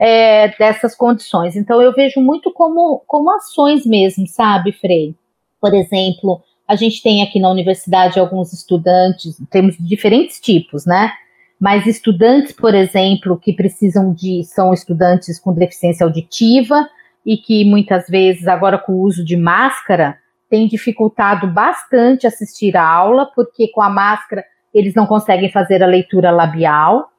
é, 0.00 0.48
dessas 0.56 0.96
condições. 0.96 1.54
Então, 1.56 1.82
eu 1.82 1.92
vejo 1.92 2.20
muito 2.20 2.50
como, 2.50 3.02
como 3.06 3.30
ações 3.30 3.84
mesmo, 3.84 4.26
sabe, 4.26 4.72
Frei? 4.72 5.14
Por 5.60 5.74
exemplo, 5.74 6.42
a 6.66 6.74
gente 6.74 7.02
tem 7.02 7.22
aqui 7.22 7.38
na 7.38 7.50
universidade 7.50 8.18
alguns 8.18 8.52
estudantes, 8.54 9.36
temos 9.50 9.76
diferentes 9.78 10.40
tipos, 10.40 10.86
né? 10.86 11.12
Mas 11.60 11.86
estudantes, 11.86 12.52
por 12.52 12.74
exemplo, 12.74 13.38
que 13.38 13.52
precisam 13.52 14.14
de. 14.14 14.42
são 14.44 14.72
estudantes 14.72 15.38
com 15.38 15.52
deficiência 15.52 16.06
auditiva 16.06 16.88
e 17.26 17.36
que 17.36 17.66
muitas 17.66 18.08
vezes, 18.08 18.48
agora 18.48 18.78
com 18.78 18.92
o 18.92 19.02
uso 19.02 19.22
de 19.22 19.36
máscara, 19.36 20.16
tem 20.48 20.66
dificultado 20.66 21.46
bastante 21.46 22.26
assistir 22.26 22.74
a 22.74 22.88
aula, 22.88 23.30
porque 23.34 23.68
com 23.68 23.82
a 23.82 23.90
máscara 23.90 24.42
eles 24.72 24.94
não 24.94 25.06
conseguem 25.06 25.52
fazer 25.52 25.82
a 25.82 25.86
leitura 25.86 26.30
labial. 26.30 27.09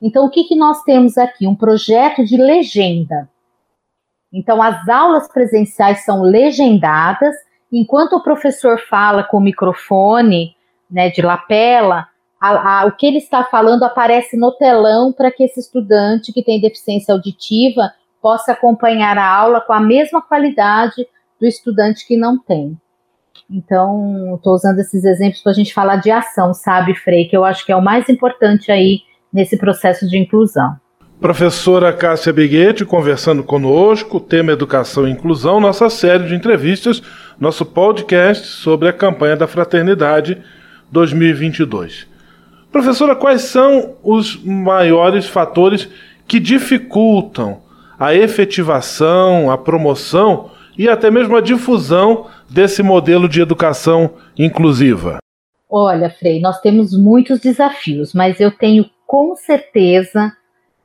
Então, 0.00 0.26
o 0.26 0.30
que, 0.30 0.44
que 0.44 0.56
nós 0.56 0.82
temos 0.82 1.16
aqui? 1.16 1.46
Um 1.46 1.54
projeto 1.54 2.24
de 2.24 2.36
legenda. 2.36 3.28
Então, 4.32 4.62
as 4.62 4.88
aulas 4.88 5.28
presenciais 5.28 6.04
são 6.04 6.22
legendadas, 6.22 7.34
enquanto 7.72 8.14
o 8.14 8.22
professor 8.22 8.78
fala 8.78 9.24
com 9.24 9.38
o 9.38 9.42
microfone 9.42 10.54
né, 10.90 11.10
de 11.10 11.22
lapela, 11.22 12.06
a, 12.40 12.82
a, 12.82 12.86
o 12.86 12.92
que 12.92 13.06
ele 13.06 13.18
está 13.18 13.44
falando 13.44 13.82
aparece 13.84 14.36
no 14.36 14.52
telão 14.52 15.12
para 15.12 15.30
que 15.30 15.44
esse 15.44 15.60
estudante 15.60 16.32
que 16.32 16.44
tem 16.44 16.60
deficiência 16.60 17.14
auditiva 17.14 17.90
possa 18.20 18.52
acompanhar 18.52 19.16
a 19.16 19.26
aula 19.26 19.60
com 19.60 19.72
a 19.72 19.80
mesma 19.80 20.20
qualidade 20.20 21.06
do 21.40 21.46
estudante 21.46 22.06
que 22.06 22.16
não 22.16 22.38
tem. 22.38 22.76
Então, 23.48 24.34
estou 24.34 24.54
usando 24.54 24.80
esses 24.80 25.04
exemplos 25.04 25.42
para 25.42 25.52
a 25.52 25.54
gente 25.54 25.72
falar 25.72 25.96
de 25.96 26.10
ação, 26.10 26.52
sabe, 26.52 26.94
Frei? 26.94 27.26
Que 27.28 27.36
eu 27.36 27.44
acho 27.44 27.64
que 27.64 27.72
é 27.72 27.76
o 27.76 27.82
mais 27.82 28.08
importante 28.08 28.72
aí 28.72 29.00
nesse 29.32 29.56
processo 29.56 30.08
de 30.08 30.16
inclusão. 30.18 30.76
Professora 31.20 31.92
Cássia 31.94 32.32
Biguete 32.32 32.84
conversando 32.84 33.42
conosco, 33.42 34.20
tema 34.20 34.52
Educação 34.52 35.08
e 35.08 35.10
Inclusão, 35.10 35.58
nossa 35.58 35.88
série 35.88 36.24
de 36.24 36.34
entrevistas, 36.34 37.02
nosso 37.40 37.64
podcast 37.64 38.46
sobre 38.46 38.88
a 38.88 38.92
campanha 38.92 39.34
da 39.34 39.46
Fraternidade 39.46 40.42
2022. 40.92 42.06
Professora, 42.70 43.16
quais 43.16 43.42
são 43.42 43.96
os 44.02 44.42
maiores 44.44 45.26
fatores 45.26 45.88
que 46.28 46.38
dificultam 46.38 47.62
a 47.98 48.14
efetivação, 48.14 49.50
a 49.50 49.56
promoção 49.56 50.50
e 50.76 50.86
até 50.86 51.10
mesmo 51.10 51.34
a 51.34 51.40
difusão 51.40 52.26
desse 52.48 52.82
modelo 52.82 53.26
de 53.26 53.40
educação 53.40 54.10
inclusiva? 54.36 55.18
Olha, 55.68 56.10
Frei, 56.10 56.40
nós 56.40 56.60
temos 56.60 56.96
muitos 56.96 57.40
desafios, 57.40 58.12
mas 58.12 58.38
eu 58.38 58.50
tenho 58.50 58.84
com 59.06 59.36
certeza 59.36 60.32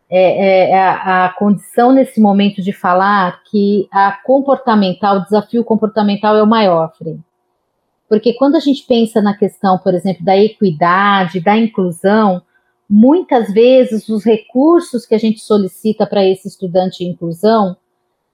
é, 0.09 0.69
é, 0.69 0.77
a, 0.77 1.25
a, 1.25 1.29
condição 1.29 1.91
nesse 1.91 2.19
momento 2.19 2.61
de 2.61 2.73
falar 2.73 3.41
que 3.49 3.87
a 3.91 4.11
comportamental, 4.11 5.17
o 5.17 5.23
desafio 5.23 5.63
comportamental 5.63 6.35
é 6.35 6.43
o 6.43 6.47
maior, 6.47 6.93
Frei. 6.97 7.17
Porque 8.09 8.33
quando 8.33 8.55
a 8.55 8.59
gente 8.59 8.85
pensa 8.85 9.21
na 9.21 9.33
questão, 9.33 9.77
por 9.77 9.93
exemplo, 9.93 10.25
da 10.25 10.35
equidade, 10.35 11.39
da 11.39 11.55
inclusão, 11.55 12.41
muitas 12.89 13.53
vezes 13.53 14.09
os 14.09 14.25
recursos 14.25 15.05
que 15.05 15.15
a 15.15 15.17
gente 15.17 15.39
solicita 15.39 16.05
para 16.05 16.25
esse 16.25 16.49
estudante 16.49 17.05
de 17.05 17.09
inclusão, 17.09 17.77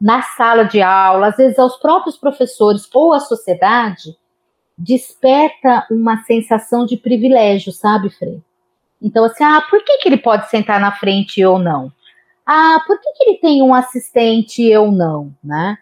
na 0.01 0.23
sala 0.23 0.63
de 0.63 0.81
aula, 0.81 1.27
às 1.27 1.37
vezes 1.37 1.59
aos 1.59 1.77
próprios 1.77 2.17
professores 2.17 2.89
ou 2.91 3.13
à 3.13 3.19
sociedade, 3.19 4.17
desperta 4.75 5.85
uma 5.91 6.23
sensação 6.23 6.85
de 6.85 6.97
privilégio, 6.97 7.71
sabe, 7.71 8.09
Frei? 8.09 8.41
Então, 9.01 9.25
assim, 9.25 9.43
ah, 9.43 9.61
por 9.69 9.83
que, 9.83 9.97
que 9.99 10.09
ele 10.09 10.17
pode 10.17 10.49
sentar 10.49 10.79
na 10.79 10.91
frente 10.91 11.43
ou 11.45 11.59
não? 11.59 11.91
Ah, 12.45 12.81
por 12.85 12.99
que, 12.99 13.11
que 13.13 13.23
ele 13.23 13.37
tem 13.39 13.61
um 13.61 13.73
assistente 13.73 14.75
ou 14.75 14.91
não, 14.91 15.33
né? 15.43 15.77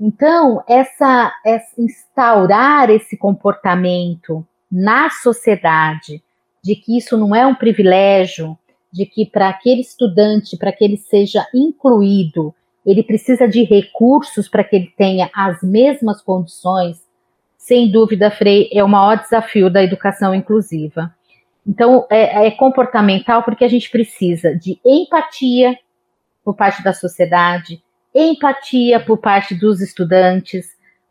Então, 0.00 0.62
essa, 0.68 1.32
essa, 1.44 1.80
instaurar 1.80 2.90
esse 2.90 3.16
comportamento 3.16 4.46
na 4.70 5.10
sociedade, 5.10 6.22
de 6.62 6.74
que 6.74 6.96
isso 6.96 7.16
não 7.16 7.34
é 7.34 7.46
um 7.46 7.54
privilégio, 7.54 8.58
de 8.92 9.06
que 9.06 9.26
para 9.26 9.48
aquele 9.48 9.80
estudante, 9.80 10.56
para 10.56 10.72
que 10.72 10.84
ele 10.84 10.96
seja 10.96 11.46
incluído, 11.54 12.54
ele 12.84 13.02
precisa 13.02 13.48
de 13.48 13.64
recursos 13.64 14.48
para 14.48 14.64
que 14.64 14.76
ele 14.76 14.92
tenha 14.96 15.30
as 15.34 15.62
mesmas 15.62 16.20
condições, 16.20 17.02
sem 17.56 17.90
dúvida, 17.90 18.30
Frei, 18.30 18.68
é 18.72 18.84
o 18.84 18.88
maior 18.88 19.18
desafio 19.18 19.70
da 19.70 19.82
educação 19.82 20.34
inclusiva. 20.34 21.14
Então, 21.66 22.06
é, 22.10 22.46
é 22.46 22.50
comportamental 22.50 23.42
porque 23.42 23.64
a 23.64 23.68
gente 23.68 23.90
precisa 23.90 24.54
de 24.54 24.78
empatia 24.84 25.76
por 26.44 26.54
parte 26.54 26.82
da 26.82 26.92
sociedade, 26.92 27.82
empatia 28.14 29.00
por 29.00 29.18
parte 29.18 29.54
dos 29.54 29.80
estudantes, 29.80 30.66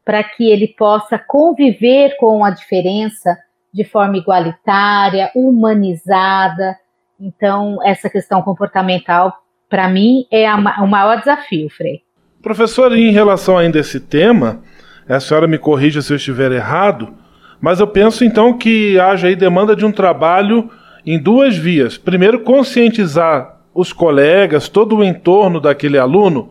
para 0.06 0.24
que 0.24 0.52
ele 0.52 0.68
possa 0.68 1.18
conviver 1.18 2.16
com 2.18 2.44
a 2.44 2.52
diferença 2.52 3.38
de 3.74 3.84
forma 3.84 4.18
igualitária, 4.18 5.32
humanizada. 5.34 6.78
Então, 7.20 7.80
essa 7.84 8.10
questão 8.10 8.42
comportamental, 8.42 9.34
para 9.70 9.88
mim, 9.88 10.26
é 10.30 10.48
a, 10.48 10.56
o 10.56 10.88
maior 10.88 11.18
desafio, 11.18 11.70
Frei. 11.70 12.04
Professor, 12.42 12.96
em 12.96 13.12
relação 13.12 13.58
ainda 13.58 13.80
a 13.80 13.82
esse 13.82 14.00
tema, 14.00 14.62
a 15.08 15.20
senhora 15.20 15.48
me 15.48 15.58
corrija 15.58 16.02
se 16.02 16.12
eu 16.12 16.18
estiver 16.18 16.52
errado, 16.52 17.16
mas 17.64 17.80
eu 17.80 17.88
penso 17.88 18.26
então 18.26 18.58
que 18.58 19.00
haja 19.00 19.28
aí 19.28 19.38
demanda 19.38 19.74
de 19.74 19.86
um 19.86 19.92
trabalho 19.94 20.70
em 21.06 21.18
duas 21.18 21.56
vias. 21.56 21.98
Primeiro, 21.98 22.42
conscientizar 22.42 23.56
os 23.74 23.94
colegas, 23.94 24.68
todo 24.68 24.98
o 24.98 25.04
entorno 25.04 25.62
daquele 25.62 25.98
aluno, 25.98 26.50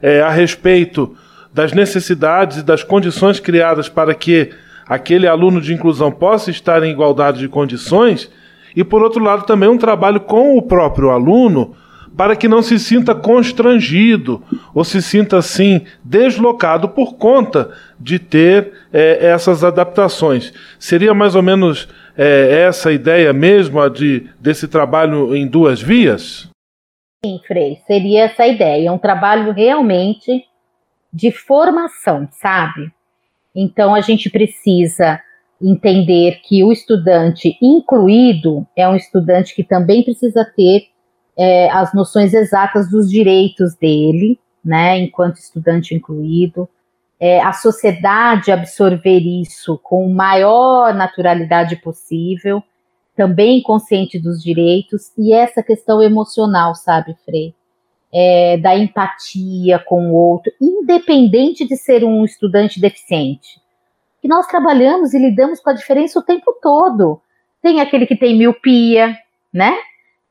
é, 0.00 0.22
a 0.22 0.30
respeito 0.30 1.14
das 1.52 1.74
necessidades 1.74 2.56
e 2.56 2.62
das 2.62 2.82
condições 2.82 3.38
criadas 3.38 3.90
para 3.90 4.14
que 4.14 4.52
aquele 4.88 5.28
aluno 5.28 5.60
de 5.60 5.74
inclusão 5.74 6.10
possa 6.10 6.50
estar 6.50 6.82
em 6.82 6.92
igualdade 6.92 7.40
de 7.40 7.48
condições, 7.48 8.32
e 8.74 8.82
por 8.82 9.02
outro 9.02 9.22
lado 9.22 9.44
também 9.44 9.68
um 9.68 9.76
trabalho 9.76 10.20
com 10.20 10.56
o 10.56 10.62
próprio 10.62 11.10
aluno 11.10 11.76
para 12.16 12.36
que 12.36 12.48
não 12.48 12.62
se 12.62 12.78
sinta 12.78 13.14
constrangido 13.14 14.42
ou 14.72 14.84
se 14.84 15.02
sinta 15.02 15.38
assim 15.38 15.84
deslocado 16.02 16.88
por 16.88 17.14
conta 17.16 17.72
de 17.98 18.18
ter 18.18 18.72
é, 18.92 19.26
essas 19.26 19.64
adaptações. 19.64 20.52
Seria 20.78 21.12
mais 21.12 21.34
ou 21.34 21.42
menos 21.42 21.88
é, 22.16 22.64
essa 22.68 22.92
ideia 22.92 23.32
mesmo 23.32 23.88
de, 23.88 24.28
desse 24.40 24.68
trabalho 24.68 25.34
em 25.34 25.46
duas 25.46 25.82
vias? 25.82 26.48
Sim, 27.24 27.40
Frei, 27.46 27.78
seria 27.86 28.24
essa 28.24 28.46
ideia, 28.46 28.92
um 28.92 28.98
trabalho 28.98 29.52
realmente 29.52 30.44
de 31.12 31.32
formação, 31.32 32.28
sabe? 32.30 32.92
Então 33.54 33.94
a 33.94 34.00
gente 34.00 34.28
precisa 34.28 35.20
entender 35.62 36.40
que 36.42 36.62
o 36.62 36.70
estudante 36.70 37.56
incluído 37.62 38.66
é 38.76 38.86
um 38.86 38.96
estudante 38.96 39.54
que 39.54 39.64
também 39.64 40.02
precisa 40.02 40.44
ter 40.44 40.88
é, 41.36 41.70
as 41.70 41.92
noções 41.92 42.32
exatas 42.32 42.90
dos 42.90 43.10
direitos 43.10 43.74
dele, 43.74 44.38
né, 44.64 44.98
enquanto 44.98 45.36
estudante 45.36 45.94
incluído, 45.94 46.68
é, 47.20 47.40
a 47.40 47.52
sociedade 47.52 48.50
absorver 48.50 49.20
isso 49.20 49.78
com 49.82 50.08
maior 50.08 50.94
naturalidade 50.94 51.76
possível 51.76 52.62
também 53.16 53.62
consciente 53.62 54.18
dos 54.18 54.42
direitos, 54.42 55.12
e 55.16 55.32
essa 55.32 55.62
questão 55.62 56.02
emocional, 56.02 56.74
sabe, 56.74 57.16
Frei? 57.24 57.54
É, 58.12 58.56
da 58.58 58.76
empatia 58.76 59.78
com 59.78 60.10
o 60.10 60.14
outro, 60.14 60.52
independente 60.60 61.66
de 61.66 61.76
ser 61.76 62.04
um 62.04 62.24
estudante 62.24 62.80
deficiente. 62.80 63.60
Que 64.22 64.28
nós 64.28 64.46
trabalhamos 64.46 65.12
e 65.14 65.18
lidamos 65.18 65.60
com 65.60 65.70
a 65.70 65.74
diferença 65.74 66.18
o 66.18 66.22
tempo 66.22 66.56
todo. 66.62 67.20
Tem 67.60 67.80
aquele 67.80 68.06
que 68.06 68.16
tem 68.16 68.38
miopia, 68.38 69.16
né? 69.52 69.74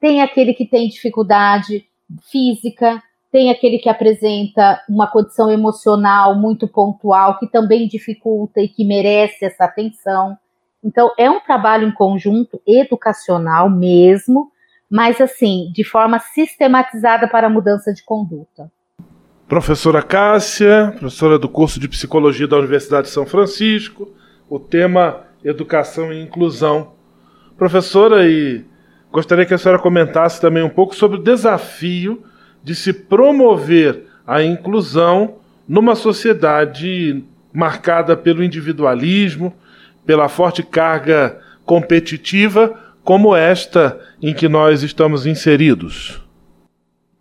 Tem 0.03 0.21
aquele 0.21 0.53
que 0.53 0.65
tem 0.65 0.89
dificuldade 0.89 1.85
física, 2.29 3.01
tem 3.31 3.49
aquele 3.49 3.77
que 3.77 3.87
apresenta 3.87 4.81
uma 4.89 5.07
condição 5.07 5.49
emocional 5.49 6.35
muito 6.35 6.67
pontual 6.67 7.39
que 7.39 7.47
também 7.47 7.87
dificulta 7.87 8.59
e 8.59 8.67
que 8.67 8.83
merece 8.83 9.45
essa 9.45 9.63
atenção. 9.63 10.37
Então, 10.83 11.09
é 11.17 11.31
um 11.31 11.39
trabalho 11.39 11.87
em 11.87 11.93
conjunto 11.93 12.61
educacional 12.67 13.69
mesmo, 13.69 14.51
mas 14.91 15.21
assim, 15.21 15.71
de 15.73 15.85
forma 15.85 16.19
sistematizada 16.19 17.25
para 17.25 17.47
a 17.47 17.49
mudança 17.49 17.93
de 17.93 18.03
conduta. 18.03 18.69
Professora 19.47 20.03
Cássia, 20.03 20.93
professora 20.99 21.39
do 21.39 21.47
curso 21.47 21.79
de 21.79 21.87
Psicologia 21.87 22.45
da 22.45 22.57
Universidade 22.57 23.07
de 23.07 23.13
São 23.13 23.25
Francisco, 23.25 24.13
o 24.49 24.59
tema 24.59 25.27
Educação 25.41 26.11
e 26.11 26.21
Inclusão. 26.21 26.91
Professora, 27.55 28.27
e 28.29 28.65
gostaria 29.13 29.45
que 29.45 29.53
a 29.53 29.57
senhora 29.59 29.79
comentasse 29.79 30.41
também 30.41 30.63
um 30.63 30.69
pouco 30.69 30.95
sobre 30.95 31.19
o 31.19 31.23
desafio 31.23 32.23
de 32.63 32.73
se 32.73 32.91
promover 32.91 34.07
a 34.25 34.41
inclusão 34.41 35.35
numa 35.69 35.93
sociedade 35.93 37.23
marcada 37.53 38.17
pelo 38.17 38.43
individualismo, 38.43 39.53
pela 40.03 40.27
forte 40.27 40.63
carga 40.63 41.39
competitiva 41.63 42.75
como 43.03 43.35
esta 43.35 44.01
em 44.19 44.33
que 44.33 44.49
nós 44.49 44.81
estamos 44.81 45.27
inseridos? 45.27 46.19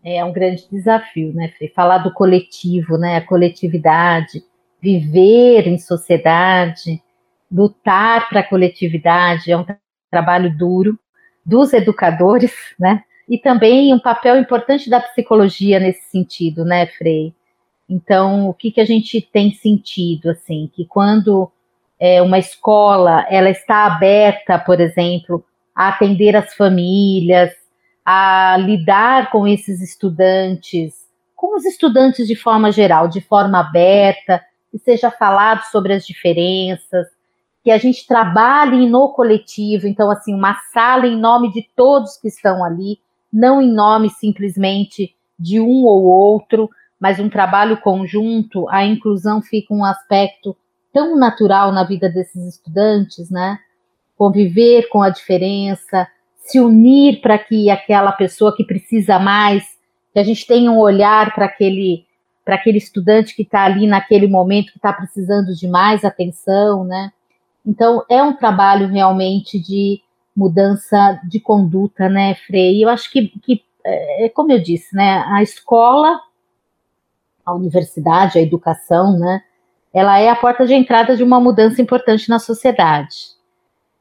É 0.02 0.24
um 0.24 0.32
grande 0.32 0.64
desafio, 0.72 1.34
né? 1.34 1.52
Falar 1.74 1.98
do 1.98 2.12
coletivo, 2.14 2.96
né, 2.96 3.16
a 3.16 3.26
coletividade, 3.26 4.42
viver 4.80 5.68
em 5.68 5.78
sociedade, 5.78 7.02
lutar 7.50 8.30
para 8.30 8.40
a 8.40 8.48
coletividade 8.48 9.52
é 9.52 9.56
um 9.56 9.62
tra 9.62 9.76
trabalho 10.10 10.56
duro 10.56 10.98
dos 11.44 11.72
educadores, 11.72 12.52
né? 12.78 13.04
E 13.28 13.38
também 13.38 13.94
um 13.94 13.98
papel 13.98 14.38
importante 14.38 14.90
da 14.90 15.00
psicologia 15.00 15.78
nesse 15.78 16.10
sentido, 16.10 16.64
né, 16.64 16.86
Frei? 16.86 17.34
Então, 17.88 18.48
o 18.48 18.54
que, 18.54 18.70
que 18.70 18.80
a 18.80 18.84
gente 18.84 19.20
tem 19.20 19.52
sentido, 19.52 20.30
assim, 20.30 20.70
que 20.72 20.84
quando 20.86 21.50
é, 22.00 22.20
uma 22.22 22.38
escola 22.38 23.26
ela 23.28 23.50
está 23.50 23.86
aberta, 23.86 24.58
por 24.58 24.80
exemplo, 24.80 25.44
a 25.74 25.88
atender 25.88 26.34
as 26.34 26.54
famílias, 26.54 27.52
a 28.04 28.56
lidar 28.58 29.30
com 29.30 29.46
esses 29.46 29.80
estudantes, 29.80 30.94
com 31.36 31.56
os 31.56 31.64
estudantes 31.64 32.26
de 32.26 32.34
forma 32.34 32.72
geral, 32.72 33.08
de 33.08 33.20
forma 33.20 33.60
aberta, 33.60 34.42
que 34.70 34.78
seja 34.78 35.10
falado 35.10 35.62
sobre 35.70 35.92
as 35.92 36.06
diferenças, 36.06 37.06
que 37.62 37.70
a 37.70 37.78
gente 37.78 38.06
trabalhe 38.06 38.88
no 38.88 39.10
coletivo, 39.10 39.86
então 39.86 40.10
assim, 40.10 40.34
uma 40.34 40.54
sala 40.72 41.06
em 41.06 41.16
nome 41.16 41.52
de 41.52 41.68
todos 41.76 42.16
que 42.16 42.28
estão 42.28 42.64
ali, 42.64 42.98
não 43.32 43.62
em 43.62 43.72
nome 43.72 44.10
simplesmente 44.10 45.14
de 45.38 45.60
um 45.60 45.84
ou 45.84 46.04
outro, 46.04 46.68
mas 47.00 47.18
um 47.18 47.28
trabalho 47.28 47.80
conjunto, 47.80 48.68
a 48.68 48.84
inclusão 48.84 49.40
fica 49.40 49.72
um 49.72 49.84
aspecto 49.84 50.56
tão 50.92 51.16
natural 51.16 51.72
na 51.72 51.84
vida 51.84 52.08
desses 52.08 52.46
estudantes, 52.46 53.30
né? 53.30 53.58
Conviver 54.16 54.88
com 54.88 55.00
a 55.02 55.08
diferença, 55.08 56.06
se 56.36 56.60
unir 56.60 57.20
para 57.20 57.38
que 57.38 57.70
aquela 57.70 58.12
pessoa 58.12 58.54
que 58.54 58.64
precisa 58.64 59.18
mais, 59.18 59.64
que 60.12 60.18
a 60.18 60.24
gente 60.24 60.46
tenha 60.46 60.70
um 60.70 60.78
olhar 60.78 61.34
para 61.34 61.46
aquele 61.46 62.06
para 62.44 62.56
aquele 62.56 62.78
estudante 62.78 63.36
que 63.36 63.42
está 63.42 63.62
ali 63.62 63.86
naquele 63.86 64.26
momento 64.26 64.72
que 64.72 64.78
está 64.78 64.92
precisando 64.92 65.54
de 65.54 65.68
mais 65.68 66.04
atenção, 66.04 66.84
né? 66.84 67.12
Então 67.64 68.04
é 68.08 68.22
um 68.22 68.34
trabalho 68.34 68.88
realmente 68.88 69.58
de 69.58 70.00
mudança 70.34 71.20
de 71.28 71.38
conduta, 71.38 72.08
né, 72.08 72.34
Frei? 72.46 72.82
Eu 72.82 72.88
acho 72.88 73.10
que, 73.10 73.28
que 73.42 73.62
é 73.84 74.28
como 74.28 74.52
eu 74.52 74.60
disse, 74.60 74.94
né? 74.94 75.24
A 75.28 75.42
escola, 75.42 76.20
a 77.44 77.54
universidade, 77.54 78.38
a 78.38 78.42
educação, 78.42 79.18
né? 79.18 79.42
Ela 79.92 80.18
é 80.18 80.28
a 80.28 80.36
porta 80.36 80.66
de 80.66 80.72
entrada 80.72 81.16
de 81.16 81.22
uma 81.22 81.38
mudança 81.38 81.82
importante 81.82 82.28
na 82.28 82.38
sociedade. 82.38 83.32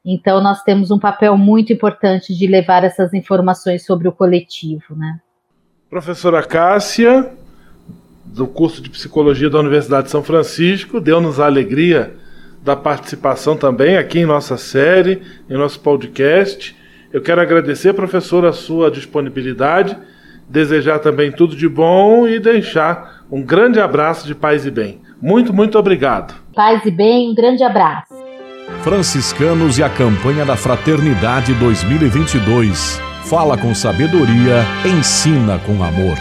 Então, 0.04 0.40
nós 0.40 0.62
temos 0.62 0.90
um 0.90 0.98
papel 0.98 1.36
muito 1.36 1.72
importante 1.72 2.34
de 2.34 2.46
levar 2.46 2.82
essas 2.82 3.12
informações 3.14 3.84
sobre 3.84 4.08
o 4.08 4.12
coletivo, 4.12 4.96
né? 4.96 5.20
Professora 5.88 6.42
Cássia, 6.42 7.32
do 8.24 8.46
curso 8.46 8.80
de 8.80 8.90
Psicologia 8.90 9.50
da 9.50 9.60
Universidade 9.60 10.04
de 10.04 10.10
São 10.10 10.22
Francisco, 10.22 11.00
deu-nos 11.00 11.38
a 11.38 11.46
alegria 11.46 12.16
da 12.62 12.76
participação 12.76 13.56
também 13.56 13.96
aqui 13.96 14.20
em 14.20 14.26
nossa 14.26 14.56
série, 14.56 15.22
em 15.50 15.54
nosso 15.54 15.80
podcast. 15.80 16.76
Eu 17.12 17.20
quero 17.20 17.40
agradecer, 17.40 17.92
professora, 17.92 18.50
a 18.50 18.52
sua 18.52 18.90
disponibilidade, 18.90 19.96
desejar 20.48 21.00
também 21.00 21.32
tudo 21.32 21.56
de 21.56 21.68
bom 21.68 22.26
e 22.26 22.38
deixar 22.38 23.24
um 23.30 23.42
grande 23.42 23.80
abraço 23.80 24.26
de 24.26 24.34
paz 24.34 24.64
e 24.64 24.70
bem. 24.70 25.00
Muito, 25.20 25.52
muito 25.52 25.78
obrigado. 25.78 26.34
Paz 26.54 26.84
e 26.84 26.90
bem, 26.90 27.30
um 27.30 27.34
grande 27.34 27.62
abraço. 27.62 28.14
Franciscanos 28.82 29.78
e 29.78 29.82
a 29.82 29.88
campanha 29.88 30.44
da 30.44 30.56
Fraternidade 30.56 31.52
2022. 31.54 33.00
Fala 33.24 33.56
com 33.56 33.74
sabedoria, 33.74 34.64
ensina 34.84 35.58
com 35.60 35.82
amor. 35.82 36.16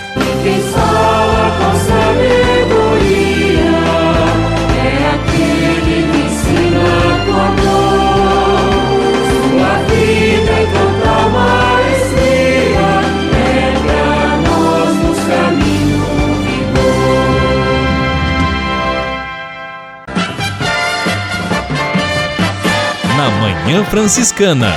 Manhã 23.72 23.86
Franciscana. 23.86 24.74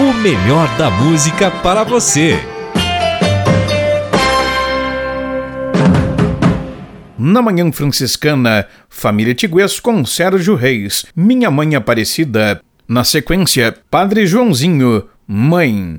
O 0.00 0.14
melhor 0.14 0.66
da 0.78 0.90
música 0.90 1.50
para 1.50 1.84
você. 1.84 2.38
Na 7.18 7.42
Manhã 7.42 7.70
Franciscana, 7.70 8.66
Família 8.88 9.34
Tiguês 9.34 9.78
com 9.78 10.06
Sérgio 10.06 10.54
Reis, 10.54 11.04
Minha 11.14 11.50
Mãe 11.50 11.74
Aparecida. 11.74 12.62
Na 12.88 13.04
sequência, 13.04 13.76
Padre 13.90 14.26
Joãozinho, 14.26 15.04
Mãe. 15.28 15.98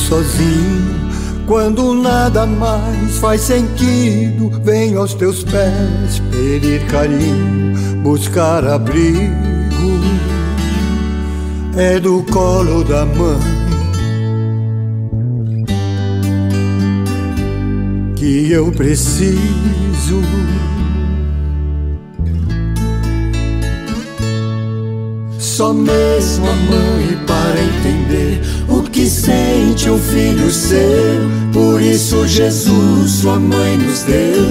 Sozinho, 0.00 1.10
quando 1.46 1.94
nada 1.94 2.46
mais 2.46 3.18
faz 3.18 3.42
sentido, 3.42 4.50
venho 4.64 5.00
aos 5.00 5.14
teus 5.14 5.44
pés 5.44 6.20
pedir 6.30 6.86
carinho, 6.86 7.76
buscar 8.02 8.64
abrigo. 8.64 9.40
É 11.76 12.00
do 12.00 12.22
colo 12.24 12.82
da 12.84 13.06
mãe 13.06 13.60
que 18.20 18.52
eu 18.52 18.70
preciso. 18.70 19.40
Só 25.60 25.74
mesmo 25.74 26.48
a 26.48 26.54
mãe 26.54 27.18
para 27.26 27.60
entender 27.62 28.40
o 28.66 28.82
que 28.82 29.04
sente 29.04 29.90
um 29.90 29.98
filho 29.98 30.50
seu. 30.50 30.80
Por 31.52 31.82
isso 31.82 32.26
Jesus, 32.26 33.10
sua 33.10 33.38
mãe 33.38 33.76
nos 33.76 34.02
deu. 34.04 34.46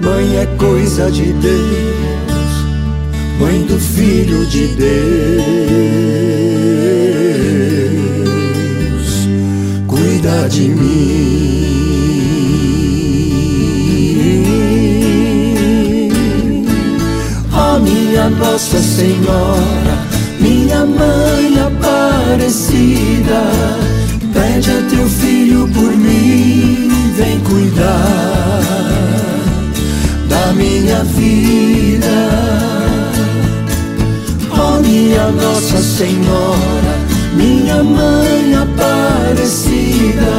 Mãe 0.00 0.36
é 0.36 0.46
coisa 0.56 1.10
de 1.10 1.32
Deus, 1.32 2.54
mãe 3.40 3.62
do 3.62 3.76
filho 3.76 4.46
de 4.46 4.68
Deus. 4.68 4.94
Cuida 9.88 10.48
de 10.48 10.68
mim. 10.68 11.64
Minha 18.14 18.30
Nossa 18.30 18.80
Senhora, 18.80 19.83
minha 20.64 20.86
mãe 20.86 21.60
aparecida, 21.60 23.42
pede 24.32 24.70
a 24.70 24.82
teu 24.88 25.06
filho 25.06 25.68
por 25.68 25.94
mim, 25.94 26.88
vem 27.14 27.38
cuidar 27.40 28.62
da 30.26 30.52
minha 30.54 31.04
vida. 31.04 32.08
Ó 34.50 34.80
minha 34.80 35.30
Nossa 35.32 35.82
Senhora, 35.82 36.96
minha 37.34 37.82
mãe 37.82 38.54
aparecida, 38.54 40.32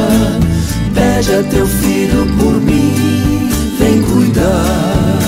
pede 0.92 1.34
a 1.34 1.42
teu 1.44 1.66
filho 1.68 2.26
por 2.36 2.60
mim, 2.62 3.48
vem 3.78 4.02
cuidar 4.02 5.18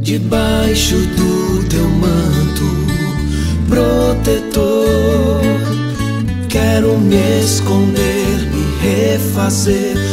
Debaixo 0.00 0.96
do 0.96 1.62
teu 1.68 1.88
manto 1.88 2.64
protetor, 3.68 5.40
quero 6.48 6.98
me 6.98 7.40
esconder, 7.40 8.50
me 8.50 8.64
refazer 8.82 10.03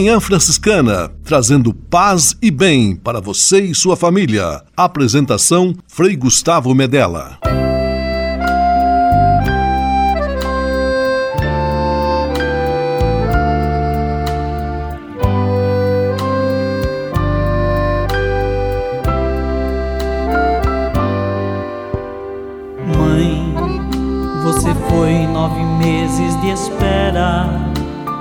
Manhã 0.00 0.18
Franciscana, 0.18 1.10
trazendo 1.22 1.74
paz 1.74 2.34
e 2.40 2.50
bem 2.50 2.96
para 2.96 3.20
você 3.20 3.60
e 3.60 3.74
sua 3.74 3.94
família. 3.94 4.62
Apresentação 4.74 5.74
Frei 5.86 6.16
Gustavo 6.16 6.74
Medella. 6.74 7.38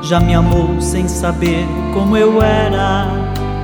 Já 0.09 0.19
me 0.19 0.33
amou 0.33 0.81
sem 0.81 1.07
saber 1.07 1.67
como 1.93 2.17
eu 2.17 2.41
era. 2.41 3.05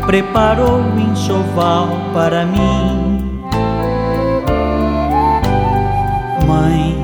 Preparou 0.05 0.79
o 0.79 0.99
enxoval 0.99 1.87
para 2.13 2.45
mim. 2.45 3.41
Mãe, 6.45 6.95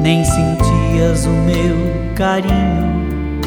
nem 0.00 0.24
sentias 0.24 1.26
o 1.26 1.28
meu 1.28 1.76
carinho. 2.16 3.42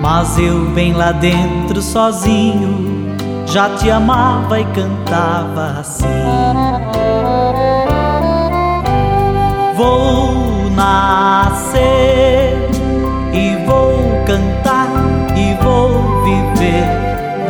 Mas 0.00 0.38
eu 0.38 0.66
bem 0.66 0.92
lá 0.92 1.10
dentro 1.10 1.82
sozinho 1.82 3.16
já 3.46 3.70
te 3.70 3.90
amava 3.90 4.60
e 4.60 4.64
cantava 4.66 5.80
assim. 5.80 6.06
Vou 9.74 10.70
nascer 10.70 12.19
vou 15.70 16.22
viver. 16.24 16.88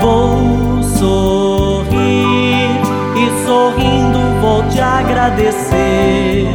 Vou 0.00 0.82
sorrir 0.82 2.68
e 3.16 3.24
sorrindo 3.46 4.20
vou 4.40 4.62
te 4.68 4.80
agradecer. 4.80 6.46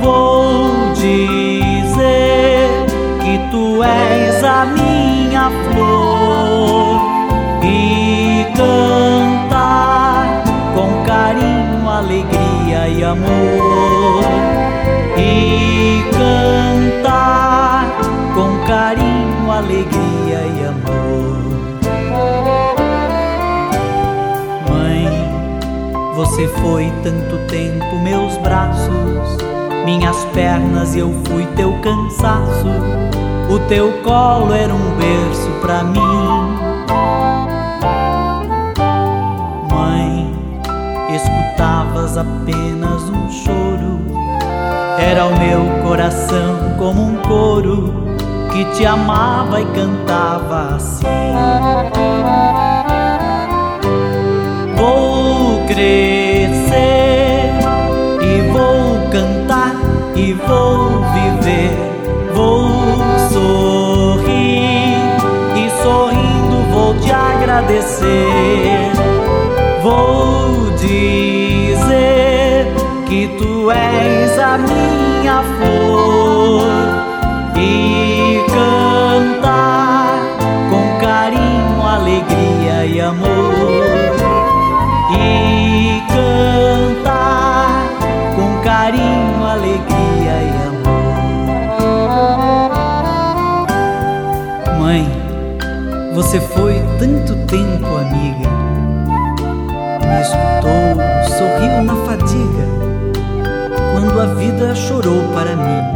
Vou 0.00 0.92
dizer 0.94 2.68
que 3.22 3.38
tu 3.50 3.82
és 3.82 4.42
a 4.44 4.64
minha 4.66 5.50
flor 5.64 7.00
e 7.62 8.46
cantar 8.56 10.26
com 10.74 11.02
carinho, 11.04 11.88
alegria 11.88 12.88
e 12.88 13.04
amor 13.04 14.24
e 15.16 16.04
cantar 16.12 16.84
com 18.34 18.66
carinho, 18.66 19.50
alegria 19.50 20.40
e 20.42 20.66
amor. 20.66 21.38
Mãe, 24.68 25.08
você 26.16 26.48
foi 26.48 26.92
tanto 27.04 27.38
tempo 27.46 27.96
meus 28.02 28.36
braços, 28.38 29.38
minhas 29.84 30.16
pernas 30.34 30.96
e 30.96 30.98
eu 30.98 31.12
fui 31.26 31.46
teu 31.54 31.72
cansaço. 31.80 32.66
O 33.48 33.58
teu 33.68 33.92
colo 34.02 34.52
era 34.52 34.74
um 34.74 34.96
berço 34.96 35.50
pra 35.60 35.84
mim. 35.84 36.00
Mãe, 39.70 40.34
escutavas 41.14 42.18
apenas 42.18 43.02
um 43.04 43.30
choro. 43.30 44.00
Era 44.98 45.26
o 45.26 45.38
meu 45.38 45.82
coração 45.84 46.74
como 46.78 47.00
um 47.00 47.16
coro 47.18 48.03
que 48.54 48.64
te 48.66 48.86
amava 48.86 49.60
e 49.60 49.64
cantava 49.64 50.76
assim. 50.76 51.04
Vou 54.76 55.66
crescer 55.66 57.50
e 58.22 58.40
vou 58.52 59.10
cantar 59.10 59.74
e 60.14 60.34
vou 60.34 61.02
viver. 61.14 61.72
Vou 62.32 62.70
sorrir 63.32 64.98
e 65.56 65.68
sorrindo 65.82 66.62
vou 66.72 66.94
te 67.00 67.10
agradecer. 67.10 68.92
Vou 69.82 70.70
dizer 70.78 72.68
que 73.08 73.26
tu 73.36 73.72
és 73.72 74.38
a 74.38 74.58
minha 74.58 75.42
flor 75.42 77.13
e 77.64 78.44
cantar 78.46 80.18
com 80.70 80.84
carinho, 81.00 81.82
alegria 81.82 82.84
e 82.84 83.00
amor 83.00 84.14
e 85.18 86.02
cantar 86.08 87.88
com 88.36 88.60
carinho, 88.62 89.44
alegria 89.44 90.36
e 90.42 90.54
amor. 90.68 91.14
Mãe, 94.78 95.02
você 96.12 96.40
foi 96.40 96.74
tanto 96.98 97.34
tempo 97.46 97.86
amiga, 97.96 98.50
me 100.00 100.20
escutou, 100.20 101.00
sorriu 101.38 101.82
na 101.82 101.96
fadiga 102.04 102.64
quando 103.92 104.20
a 104.20 104.26
vida 104.34 104.74
chorou 104.74 105.22
para 105.32 105.56
mim. 105.56 105.93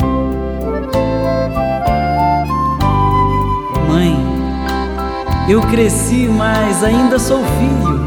Eu 5.49 5.62
cresci, 5.62 6.28
mas 6.28 6.84
ainda 6.84 7.18
sou 7.18 7.38
filho. 7.38 8.07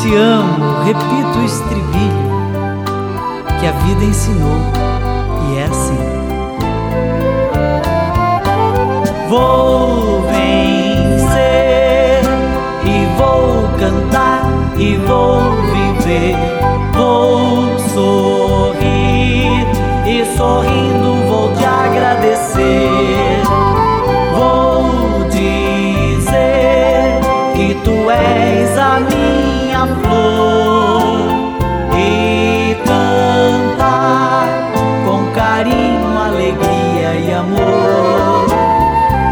Te 0.00 0.14
amo, 0.14 0.84
repito 0.84 1.38
o 1.38 1.44
estribilho 1.44 2.32
que 3.58 3.66
a 3.66 3.72
vida 3.72 4.04
ensinou 4.04 4.60
e 5.50 5.58
é 5.58 5.64
assim. 5.64 5.98
Vou 9.28 10.22
vencer 10.22 11.42
e 12.84 13.06
vou 13.18 13.68
cantar 13.78 14.44
e 14.78 14.96
vou 14.98 15.40
viver. 15.72 16.36
Vou 16.94 17.78
sorrir 17.78 19.66
e 20.06 20.24
sorrindo 20.36 21.14
vou 21.28 21.52
te 21.54 21.64
agradecer. 21.64 23.31
És 28.12 28.76
a 28.78 29.00
minha 29.00 29.86
flor 29.86 31.02
e 31.96 32.76
cantar 32.84 34.48
com 35.06 35.30
carinho, 35.32 36.18
alegria 36.18 37.14
e 37.14 37.32
amor 37.32 38.46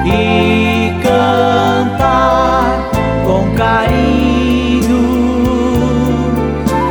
e 0.06 0.92
cantar 1.02 2.90
com 3.24 3.54
carinho, 3.56 5.02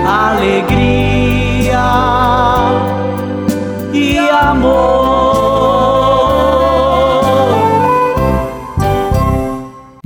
alegria 0.06 1.50
e 3.94 4.18
amor. 4.18 4.99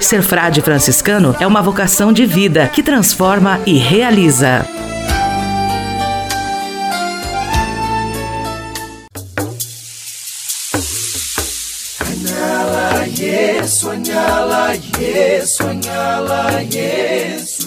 Ser 0.00 0.22
frade 0.22 0.60
franciscano 0.62 1.36
é 1.38 1.46
uma 1.46 1.62
vocação 1.62 2.12
de 2.12 2.26
vida 2.26 2.66
que 2.68 2.82
transforma 2.82 3.60
e 3.66 3.74
realiza. 3.74 4.66
Sonhala, 15.46 16.62
yes. 16.62 17.66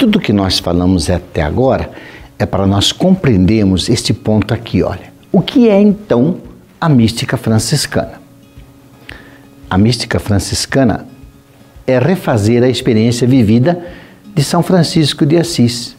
Tudo 0.00 0.18
que 0.18 0.32
nós 0.32 0.58
falamos 0.58 1.10
até 1.10 1.42
agora 1.42 1.90
é 2.38 2.46
para 2.46 2.66
nós 2.66 2.90
compreendermos 2.90 3.90
este 3.90 4.14
ponto 4.14 4.54
aqui, 4.54 4.82
olha. 4.82 5.12
O 5.30 5.42
que 5.42 5.68
é 5.68 5.78
então 5.78 6.38
a 6.80 6.88
mística 6.88 7.36
franciscana? 7.36 8.14
A 9.68 9.76
mística 9.76 10.18
franciscana 10.18 11.06
é 11.86 11.98
refazer 11.98 12.62
a 12.62 12.68
experiência 12.70 13.28
vivida 13.28 13.78
de 14.34 14.42
São 14.42 14.62
Francisco 14.62 15.26
de 15.26 15.36
Assis, 15.36 15.94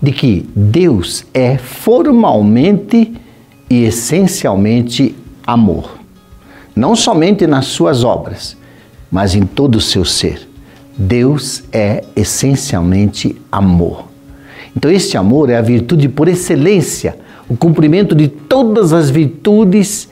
de 0.00 0.12
que 0.12 0.48
Deus 0.54 1.24
é 1.34 1.58
formalmente 1.58 3.12
e 3.68 3.82
essencialmente 3.82 5.16
amor. 5.44 5.98
Não 6.76 6.94
somente 6.94 7.44
nas 7.48 7.66
suas 7.66 8.04
obras, 8.04 8.56
mas 9.10 9.34
em 9.34 9.42
todo 9.42 9.74
o 9.74 9.80
seu 9.80 10.04
ser. 10.04 10.51
Deus 10.96 11.64
é 11.72 12.04
essencialmente 12.14 13.36
amor. 13.50 14.08
Então, 14.76 14.90
este 14.90 15.16
amor 15.16 15.50
é 15.50 15.56
a 15.56 15.62
virtude 15.62 16.08
por 16.08 16.28
excelência, 16.28 17.16
o 17.48 17.56
cumprimento 17.56 18.14
de 18.14 18.28
todas 18.28 18.92
as 18.92 19.10
virtudes 19.10 20.08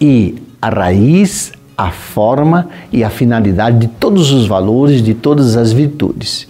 e 0.00 0.36
a 0.60 0.68
raiz, 0.68 1.52
a 1.76 1.90
forma 1.90 2.68
e 2.92 3.02
a 3.02 3.10
finalidade 3.10 3.78
de 3.78 3.88
todos 3.88 4.30
os 4.30 4.46
valores, 4.46 5.02
de 5.02 5.14
todas 5.14 5.56
as 5.56 5.72
virtudes. 5.72 6.46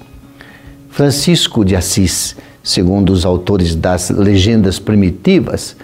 Francisco 0.91 1.65
de 1.65 1.75
Assis, 1.75 2.37
segundo 2.63 3.11
os 3.11 3.25
autores 3.25 3.75
das 3.75 4.11
legendas 4.11 4.79
primitivas, 4.79 5.77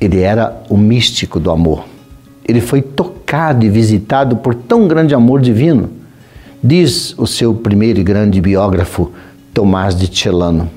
ele 0.00 0.20
era 0.20 0.62
o 0.68 0.76
místico 0.76 1.38
do 1.38 1.50
amor. 1.50 1.84
Ele 2.44 2.60
foi 2.60 2.82
tocado 2.82 3.64
e 3.64 3.68
visitado 3.68 4.36
por 4.36 4.54
tão 4.54 4.88
grande 4.88 5.14
amor 5.14 5.40
divino. 5.40 6.01
Diz 6.62 7.14
o 7.18 7.26
seu 7.26 7.54
primeiro 7.54 8.00
e 8.00 8.04
grande 8.04 8.40
biógrafo, 8.40 9.10
Tomás 9.52 9.96
de 9.96 10.06
Celano. 10.06 10.70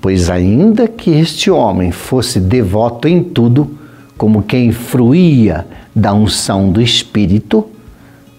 Pois, 0.00 0.28
ainda 0.28 0.88
que 0.88 1.10
este 1.10 1.50
homem 1.50 1.92
fosse 1.92 2.40
devoto 2.40 3.08
em 3.08 3.22
tudo, 3.22 3.78
como 4.18 4.42
quem 4.42 4.72
fruía 4.72 5.66
da 5.94 6.12
unção 6.12 6.70
do 6.70 6.82
Espírito, 6.82 7.66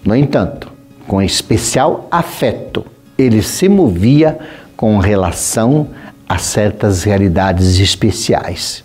no 0.04 0.14
entanto, 0.14 0.70
com 1.06 1.20
especial 1.22 2.06
afeto, 2.10 2.84
ele 3.16 3.42
se 3.42 3.68
movia 3.68 4.38
com 4.76 4.98
relação 4.98 5.88
a 6.28 6.38
certas 6.38 7.02
realidades 7.02 7.80
especiais 7.80 8.84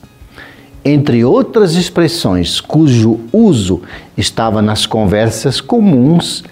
entre 0.84 1.24
outras 1.24 1.76
expressões 1.76 2.59
cujo 2.59 3.20
uso 3.32 3.82
estava 4.18 4.62
nas 4.62 4.86
conversas 4.86 5.62
comuns, 5.62 6.43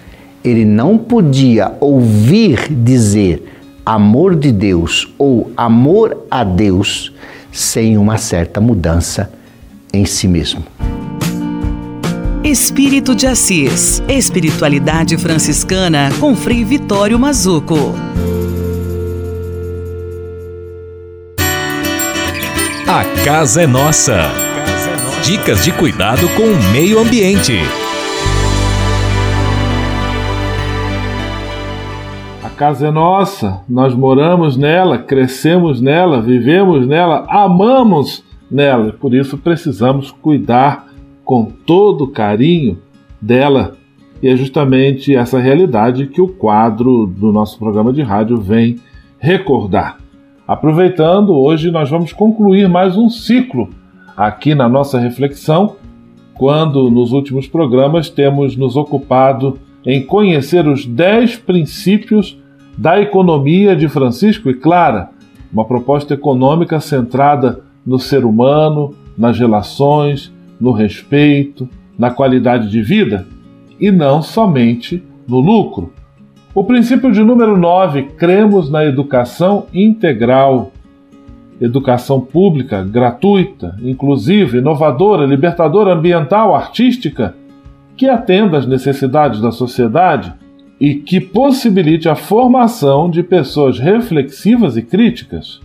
ele 0.44 0.64
não 0.64 0.96
podia 0.96 1.72
ouvir 1.80 2.72
dizer 2.72 3.60
amor 3.84 4.34
de 4.34 4.52
Deus 4.52 5.12
ou 5.18 5.50
amor 5.56 6.26
a 6.30 6.44
Deus 6.44 7.12
sem 7.52 7.98
uma 7.98 8.16
certa 8.16 8.60
mudança 8.60 9.30
em 9.92 10.04
si 10.04 10.28
mesmo. 10.28 10.64
Espírito 12.42 13.14
de 13.14 13.26
Assis. 13.26 14.02
Espiritualidade 14.08 15.16
franciscana 15.18 16.10
com 16.18 16.34
Frei 16.34 16.64
Vitório 16.64 17.18
Mazuco. 17.18 17.94
A 22.88 23.04
casa 23.24 23.62
é 23.62 23.66
nossa. 23.66 24.30
Dicas 25.22 25.62
de 25.62 25.70
cuidado 25.70 26.28
com 26.30 26.42
o 26.42 26.72
meio 26.72 26.98
ambiente. 26.98 27.60
Casa 32.60 32.88
é 32.88 32.90
nossa, 32.90 33.62
nós 33.66 33.94
moramos 33.94 34.54
nela, 34.54 34.98
crescemos 34.98 35.80
nela, 35.80 36.20
vivemos 36.20 36.86
nela, 36.86 37.24
amamos 37.26 38.22
nela. 38.50 38.92
Por 38.92 39.14
isso 39.14 39.38
precisamos 39.38 40.10
cuidar 40.10 40.86
com 41.24 41.46
todo 41.46 42.08
carinho 42.08 42.78
dela. 43.18 43.78
E 44.22 44.28
é 44.28 44.36
justamente 44.36 45.16
essa 45.16 45.38
realidade 45.38 46.08
que 46.08 46.20
o 46.20 46.28
quadro 46.28 47.06
do 47.06 47.32
nosso 47.32 47.58
programa 47.58 47.94
de 47.94 48.02
rádio 48.02 48.36
vem 48.36 48.76
recordar. 49.18 49.96
Aproveitando, 50.46 51.32
hoje 51.32 51.70
nós 51.70 51.88
vamos 51.88 52.12
concluir 52.12 52.68
mais 52.68 52.94
um 52.94 53.08
ciclo 53.08 53.70
aqui 54.14 54.54
na 54.54 54.68
nossa 54.68 54.98
reflexão, 54.98 55.76
quando 56.34 56.90
nos 56.90 57.12
últimos 57.12 57.48
programas 57.48 58.10
temos 58.10 58.54
nos 58.54 58.76
ocupado 58.76 59.58
em 59.82 60.04
conhecer 60.04 60.68
os 60.68 60.84
10 60.84 61.36
princípios 61.36 62.38
da 62.80 62.98
economia 62.98 63.76
de 63.76 63.90
Francisco 63.90 64.48
e 64.48 64.54
Clara, 64.54 65.10
uma 65.52 65.66
proposta 65.66 66.14
econômica 66.14 66.80
centrada 66.80 67.60
no 67.84 67.98
ser 67.98 68.24
humano, 68.24 68.94
nas 69.18 69.38
relações, 69.38 70.32
no 70.58 70.72
respeito, 70.72 71.68
na 71.98 72.10
qualidade 72.10 72.70
de 72.70 72.80
vida 72.80 73.26
e 73.78 73.90
não 73.90 74.22
somente 74.22 75.04
no 75.28 75.40
lucro. 75.40 75.92
O 76.54 76.64
princípio 76.64 77.12
de 77.12 77.22
número 77.22 77.54
9, 77.54 78.14
cremos 78.16 78.70
na 78.70 78.82
educação 78.82 79.66
integral. 79.74 80.72
Educação 81.60 82.18
pública, 82.18 82.82
gratuita, 82.82 83.76
inclusiva, 83.82 84.56
inovadora, 84.56 85.26
libertadora, 85.26 85.92
ambiental, 85.92 86.54
artística, 86.54 87.34
que 87.94 88.08
atenda 88.08 88.56
às 88.56 88.66
necessidades 88.66 89.38
da 89.38 89.52
sociedade 89.52 90.32
e 90.80 90.94
que 90.94 91.20
possibilite 91.20 92.08
a 92.08 92.14
formação 92.14 93.10
de 93.10 93.22
pessoas 93.22 93.78
reflexivas 93.78 94.76
e 94.78 94.82
críticas. 94.82 95.60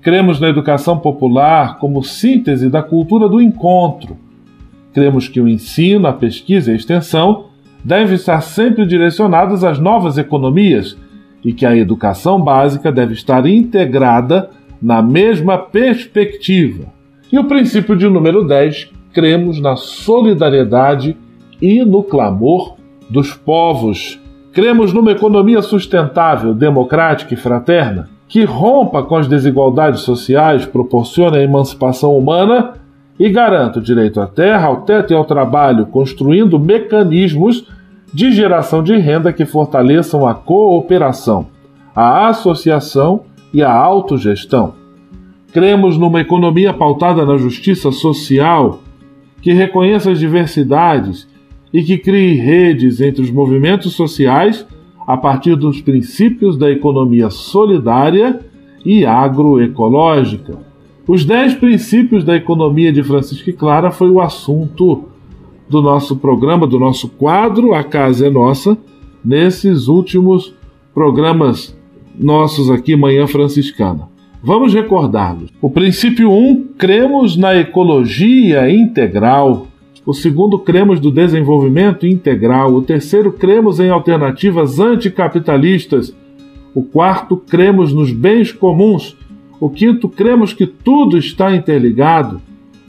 Cremos 0.00 0.40
na 0.40 0.48
educação 0.48 0.98
popular 0.98 1.78
como 1.78 2.02
síntese 2.02 2.70
da 2.70 2.82
cultura 2.82 3.28
do 3.28 3.42
encontro. 3.42 4.16
Cremos 4.94 5.28
que 5.28 5.40
o 5.40 5.46
ensino, 5.46 6.06
a 6.06 6.12
pesquisa 6.12 6.70
e 6.70 6.72
a 6.72 6.76
extensão 6.76 7.46
devem 7.84 8.14
estar 8.14 8.40
sempre 8.40 8.86
direcionadas 8.86 9.62
às 9.64 9.78
novas 9.78 10.16
economias 10.16 10.96
e 11.44 11.52
que 11.52 11.66
a 11.66 11.76
educação 11.76 12.40
básica 12.40 12.90
deve 12.90 13.12
estar 13.12 13.46
integrada 13.46 14.50
na 14.80 15.02
mesma 15.02 15.58
perspectiva. 15.58 16.86
E 17.30 17.38
o 17.38 17.44
princípio 17.44 17.94
de 17.94 18.08
número 18.08 18.46
10, 18.46 18.90
cremos 19.12 19.60
na 19.60 19.76
solidariedade 19.76 21.16
e 21.60 21.84
no 21.84 22.02
clamor 22.02 22.76
dos 23.10 23.34
povos. 23.34 24.18
Cremos 24.52 24.92
numa 24.92 25.12
economia 25.12 25.62
sustentável, 25.62 26.54
democrática 26.54 27.34
e 27.34 27.36
fraterna, 27.36 28.08
que 28.26 28.44
rompa 28.44 29.02
com 29.02 29.16
as 29.16 29.26
desigualdades 29.26 30.00
sociais, 30.00 30.66
proporcione 30.66 31.38
a 31.38 31.42
emancipação 31.42 32.16
humana 32.16 32.74
e 33.18 33.28
garanta 33.28 33.78
o 33.78 33.82
direito 33.82 34.20
à 34.20 34.26
terra, 34.26 34.66
ao 34.66 34.82
teto 34.82 35.12
e 35.12 35.16
ao 35.16 35.24
trabalho, 35.24 35.86
construindo 35.86 36.58
mecanismos 36.58 37.66
de 38.12 38.32
geração 38.32 38.82
de 38.82 38.96
renda 38.96 39.32
que 39.32 39.44
fortaleçam 39.44 40.26
a 40.26 40.34
cooperação, 40.34 41.46
a 41.94 42.28
associação 42.28 43.22
e 43.52 43.62
a 43.62 43.72
autogestão. 43.72 44.74
Cremos 45.52 45.96
numa 45.96 46.20
economia 46.20 46.72
pautada 46.72 47.24
na 47.24 47.36
justiça 47.36 47.90
social, 47.90 48.80
que 49.40 49.52
reconheça 49.52 50.10
as 50.10 50.18
diversidades 50.18 51.28
e 51.72 51.82
que 51.82 51.98
crie 51.98 52.34
redes 52.34 53.00
entre 53.00 53.22
os 53.22 53.30
movimentos 53.30 53.94
sociais 53.94 54.66
a 55.06 55.16
partir 55.16 55.56
dos 55.56 55.80
princípios 55.80 56.56
da 56.56 56.70
economia 56.70 57.30
solidária 57.30 58.40
e 58.84 59.04
agroecológica. 59.04 60.58
Os 61.06 61.24
dez 61.24 61.54
princípios 61.54 62.24
da 62.24 62.36
economia 62.36 62.92
de 62.92 63.02
Francisco 63.02 63.50
Clara 63.54 63.90
foi 63.90 64.10
o 64.10 64.20
assunto 64.20 65.04
do 65.68 65.80
nosso 65.80 66.16
programa, 66.16 66.66
do 66.66 66.78
nosso 66.78 67.08
quadro 67.08 67.74
A 67.74 67.82
Casa 67.82 68.26
é 68.26 68.30
Nossa, 68.30 68.76
nesses 69.24 69.88
últimos 69.88 70.54
programas 70.94 71.76
nossos 72.18 72.70
aqui, 72.70 72.96
Manhã 72.96 73.26
Franciscana. 73.26 74.08
Vamos 74.42 74.74
recordá-los. 74.74 75.50
O 75.60 75.70
princípio 75.70 76.30
1, 76.30 76.50
um, 76.50 76.64
cremos 76.76 77.36
na 77.36 77.56
ecologia 77.56 78.70
integral. 78.70 79.67
O 80.08 80.14
segundo, 80.14 80.58
cremos 80.58 81.00
do 81.00 81.10
desenvolvimento 81.10 82.06
integral. 82.06 82.72
O 82.72 82.80
terceiro, 82.80 83.30
cremos 83.30 83.78
em 83.78 83.90
alternativas 83.90 84.80
anticapitalistas. 84.80 86.16
O 86.74 86.82
quarto, 86.82 87.36
cremos 87.36 87.92
nos 87.92 88.10
bens 88.10 88.50
comuns. 88.50 89.14
O 89.60 89.68
quinto, 89.68 90.08
cremos 90.08 90.54
que 90.54 90.66
tudo 90.66 91.18
está 91.18 91.54
interligado. 91.54 92.40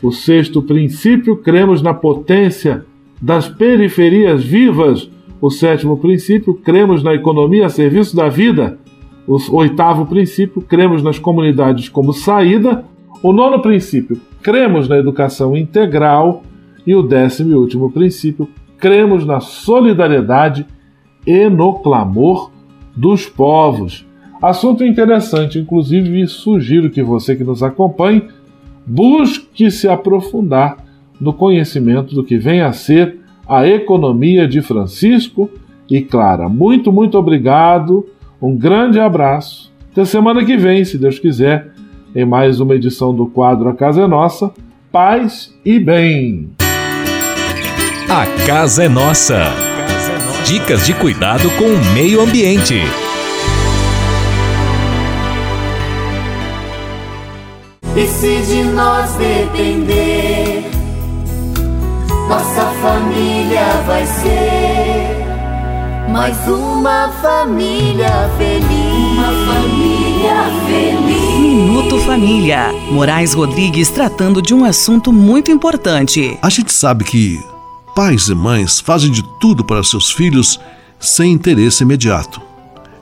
O 0.01 0.13
sexto 0.13 0.61
princípio, 0.61 1.36
cremos 1.36 1.82
na 1.82 1.93
potência 1.93 2.86
das 3.22 3.49
periferias 3.49 4.41
vivas. 4.41 5.11
O 5.41 5.49
sétimo 5.49 5.97
princípio, 5.97 6.53
cremos 6.53 7.03
na 7.03 7.13
economia 7.13 7.65
a 7.65 7.70
serviço 7.70 8.15
da 8.15 8.30
vida. 8.30 8.80
O 9.28 9.38
oitavo 9.57 10.05
princípio, 10.05 10.61
cremos 10.61 11.03
nas 11.03 11.20
comunidades 11.20 11.89
como 11.89 12.13
saída. 12.13 12.86
O 13.22 13.34
nono 13.34 13.61
princípio, 13.61 14.17
cremos 14.41 14.88
na 14.88 14.97
educação 14.97 15.57
integral. 15.57 16.43
E 16.89 16.95
o 16.95 17.03
décimo 17.03 17.51
e 17.51 17.53
último 17.53 17.91
princípio, 17.91 18.49
cremos 18.79 19.23
na 19.23 19.39
solidariedade 19.39 20.65
e 21.23 21.47
no 21.47 21.75
clamor 21.75 22.49
dos 22.97 23.27
povos. 23.27 24.07
Assunto 24.41 24.83
interessante, 24.83 25.59
inclusive 25.59 26.25
sugiro 26.25 26.89
que 26.89 27.03
você 27.03 27.35
que 27.35 27.43
nos 27.43 27.61
acompanhe 27.61 28.23
busque 28.87 29.69
se 29.69 29.87
aprofundar 29.87 30.77
no 31.21 31.31
conhecimento 31.31 32.15
do 32.15 32.23
que 32.23 32.39
vem 32.39 32.61
a 32.61 32.71
ser 32.71 33.19
a 33.47 33.67
economia 33.67 34.47
de 34.47 34.59
Francisco 34.59 35.47
e 35.87 36.01
Clara. 36.01 36.49
Muito, 36.49 36.91
muito 36.91 37.19
obrigado, 37.19 38.03
um 38.41 38.57
grande 38.57 38.99
abraço. 38.99 39.71
Até 39.91 40.05
semana 40.05 40.43
que 40.43 40.57
vem, 40.57 40.83
se 40.83 40.97
Deus 40.97 41.19
quiser, 41.19 41.71
em 42.15 42.25
mais 42.25 42.59
uma 42.59 42.73
edição 42.73 43.13
do 43.13 43.27
quadro 43.27 43.69
A 43.69 43.75
Casa 43.75 44.01
é 44.01 44.07
Nossa. 44.07 44.51
Paz 44.91 45.55
e 45.63 45.77
bem. 45.77 46.59
A 48.12 48.26
Casa 48.47 48.86
é 48.86 48.89
Nossa. 48.89 49.53
Dicas 50.43 50.84
de 50.84 50.95
cuidado 50.95 51.47
com 51.51 51.66
o 51.66 51.86
meio 51.93 52.22
ambiente. 52.22 52.82
E 57.95 58.07
se 58.07 58.41
de 58.47 58.64
nós 58.64 59.12
depender, 59.12 60.64
nossa 62.28 62.66
família 62.82 63.80
vai 63.86 64.03
ser 64.07 65.24
mais 66.10 66.36
uma 66.47 67.10
família 67.22 68.28
feliz. 68.39 69.20
Uma 69.20 69.53
família 69.53 70.49
feliz. 70.66 71.39
Minuto 71.39 71.99
Família. 71.99 72.74
Moraes 72.89 73.36
Rodrigues 73.36 73.91
tratando 73.91 74.41
de 74.41 74.55
um 74.55 74.66
assunto 74.66 75.14
muito 75.14 75.51
importante. 75.51 76.39
A 76.41 76.49
gente 76.49 76.74
sabe 76.74 77.03
que 77.03 77.39
Pais 77.95 78.29
e 78.29 78.35
mães 78.35 78.79
fazem 78.79 79.11
de 79.11 79.23
tudo 79.39 79.63
para 79.63 79.83
seus 79.83 80.11
filhos 80.11 80.59
sem 80.99 81.33
interesse 81.33 81.83
imediato. 81.83 82.41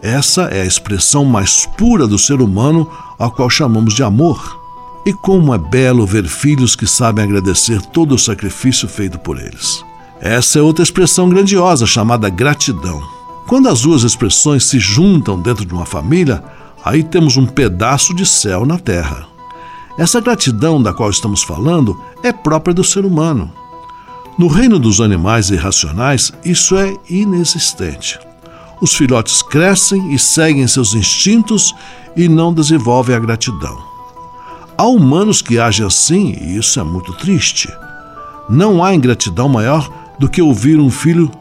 Essa 0.02 0.44
é 0.44 0.62
a 0.62 0.66
expressão 0.66 1.26
mais 1.26 1.66
pura 1.78 2.08
do 2.08 2.18
ser 2.18 2.42
humano 2.42 2.90
ao 3.18 3.32
qual 3.32 3.50
chamamos 3.50 3.94
de 3.94 4.04
amor. 4.04 4.58
E 5.06 5.14
como 5.14 5.54
é 5.54 5.58
belo 5.58 6.06
ver 6.06 6.28
filhos 6.28 6.76
que 6.76 6.86
sabem 6.86 7.24
agradecer 7.24 7.82
todo 7.82 8.16
o 8.16 8.20
sacrifício 8.20 8.88
feito 8.88 9.18
por 9.20 9.40
eles. 9.40 9.84
Essa 10.20 10.60
é 10.60 10.62
outra 10.62 10.84
expressão 10.84 11.30
grandiosa 11.30 11.86
chamada 11.86 12.30
gratidão. 12.30 13.02
Quando 13.48 13.70
as 13.70 13.82
duas 13.82 14.04
expressões 14.04 14.66
se 14.66 14.80
juntam 14.80 15.40
dentro 15.40 15.66
de 15.66 15.74
uma 15.74 15.86
família, 15.86 16.44
aí 16.84 17.04
temos 17.04 17.38
um 17.38 17.46
pedaço 17.46 18.14
de 18.14 18.26
céu 18.26 18.66
na 18.66 18.78
terra. 18.78 19.26
Essa 19.98 20.20
gratidão 20.20 20.82
da 20.82 20.94
qual 20.94 21.10
estamos 21.10 21.42
falando 21.42 22.00
é 22.22 22.32
própria 22.32 22.74
do 22.74 22.84
ser 22.84 23.06
humano. 23.06 23.52
No 24.38 24.48
reino 24.48 24.78
dos 24.78 25.02
animais 25.02 25.50
irracionais, 25.50 26.32
isso 26.46 26.78
é 26.78 26.96
inexistente. 27.10 28.20
Os 28.80 28.94
filhotes 28.94 29.42
crescem 29.42 30.14
e 30.14 30.20
seguem 30.20 30.68
seus 30.68 30.94
instintos 30.94 31.74
e 32.16 32.30
não 32.30 32.54
desenvolvem 32.54 33.16
a 33.16 33.20
gratidão. 33.20 33.76
Há 34.78 34.86
humanos 34.86 35.42
que 35.42 35.58
agem 35.58 35.84
assim 35.84 36.38
e 36.40 36.56
isso 36.56 36.80
é 36.80 36.84
muito 36.84 37.14
triste. 37.14 37.68
Não 38.48 38.84
há 38.84 38.94
ingratidão 38.94 39.50
maior 39.50 39.90
do 40.20 40.30
que 40.30 40.40
ouvir 40.40 40.80
um 40.80 40.92
filho 40.92 41.32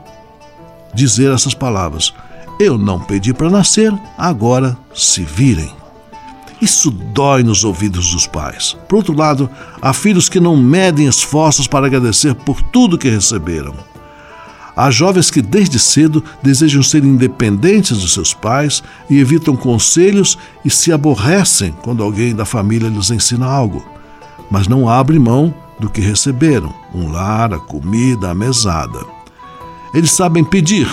dizer 0.94 1.30
essas 1.30 1.53
palavras: 1.53 2.14
Eu 2.59 2.78
não 2.78 2.99
pedi 2.99 3.34
para 3.34 3.51
nascer, 3.51 3.92
agora 4.16 4.74
se 4.94 5.22
virem. 5.22 5.70
Isso 6.61 6.91
dói 6.91 7.43
nos 7.43 7.65
ouvidos 7.65 8.13
dos 8.13 8.27
pais. 8.27 8.77
Por 8.89 8.97
outro 8.97 9.15
lado, 9.15 9.49
há 9.81 9.93
filhos 9.93 10.29
que 10.29 10.41
não 10.41 10.57
medem 10.57 11.07
esforços 11.07 11.67
para 11.67 11.87
agradecer 11.87 12.35
por 12.35 12.63
tudo 12.63 12.97
que 12.97 13.11
receberam. 13.11 13.75
Há 14.75 14.91
jovens 14.91 15.31
que 15.31 15.41
desde 15.41 15.79
cedo 15.79 16.23
desejam 16.43 16.83
ser 16.83 17.03
independentes 17.03 17.99
dos 17.99 18.13
seus 18.13 18.35
pais 18.35 18.83
e 19.09 19.19
evitam 19.19 19.57
conselhos 19.57 20.37
e 20.65 20.71
se 20.71 20.93
aborrecem 20.93 21.75
quando 21.83 22.03
alguém 22.03 22.35
da 22.35 22.45
família 22.45 22.89
lhes 22.89 23.11
ensina 23.11 23.47
algo, 23.47 23.83
mas 24.51 24.69
não 24.69 24.89
abrem 24.89 25.19
mão 25.19 25.55
do 25.81 25.89
que 25.89 26.01
receberam: 26.01 26.75
um 26.95 27.11
lar, 27.11 27.55
a 27.55 27.59
comida, 27.59 28.31
a 28.31 28.35
mesada. 28.35 29.01
Eles 29.95 30.11
sabem 30.11 30.45
pedir, 30.45 30.89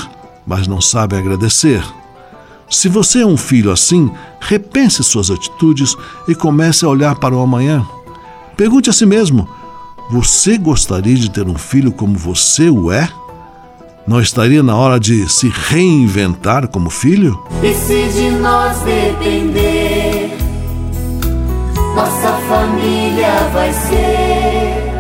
mas 0.48 0.66
não 0.66 0.80
sabem 0.80 1.20
agradecer. 1.20 1.84
Se 2.70 2.90
você 2.90 3.22
é 3.22 3.26
um 3.26 3.38
filho 3.38 3.72
assim, 3.72 4.12
repense 4.40 5.04
suas 5.04 5.30
atitudes 5.30 5.96
e 6.28 6.34
comece 6.34 6.86
a 6.86 6.90
olhar 6.90 7.16
para 7.16 7.36
o 7.36 7.42
amanhã. 7.42 7.86
Pergunte 8.58 8.90
a 8.90 8.94
si 8.94 9.06
mesmo: 9.06 9.48
você 10.10 10.58
gostaria 10.58 11.16
de 11.16 11.30
ter 11.30 11.48
um 11.48 11.58
filho 11.58 11.92
como 11.92 12.18
você 12.18 12.70
o 12.70 12.92
é? 12.92 13.10
Não 14.06 14.20
estaria 14.20 14.62
na 14.62 14.76
hora 14.76 15.00
de 15.00 15.30
se 15.30 15.48
reinventar 15.48 16.68
como 16.68 16.90
filho? 16.90 17.42
E 17.64 17.74
se 17.74 18.10
de 18.10 18.32
nós 18.32 18.78
depender, 18.80 20.38
nossa 21.96 22.34
família 22.50 23.50
vai 23.54 23.72
ser 23.72 24.94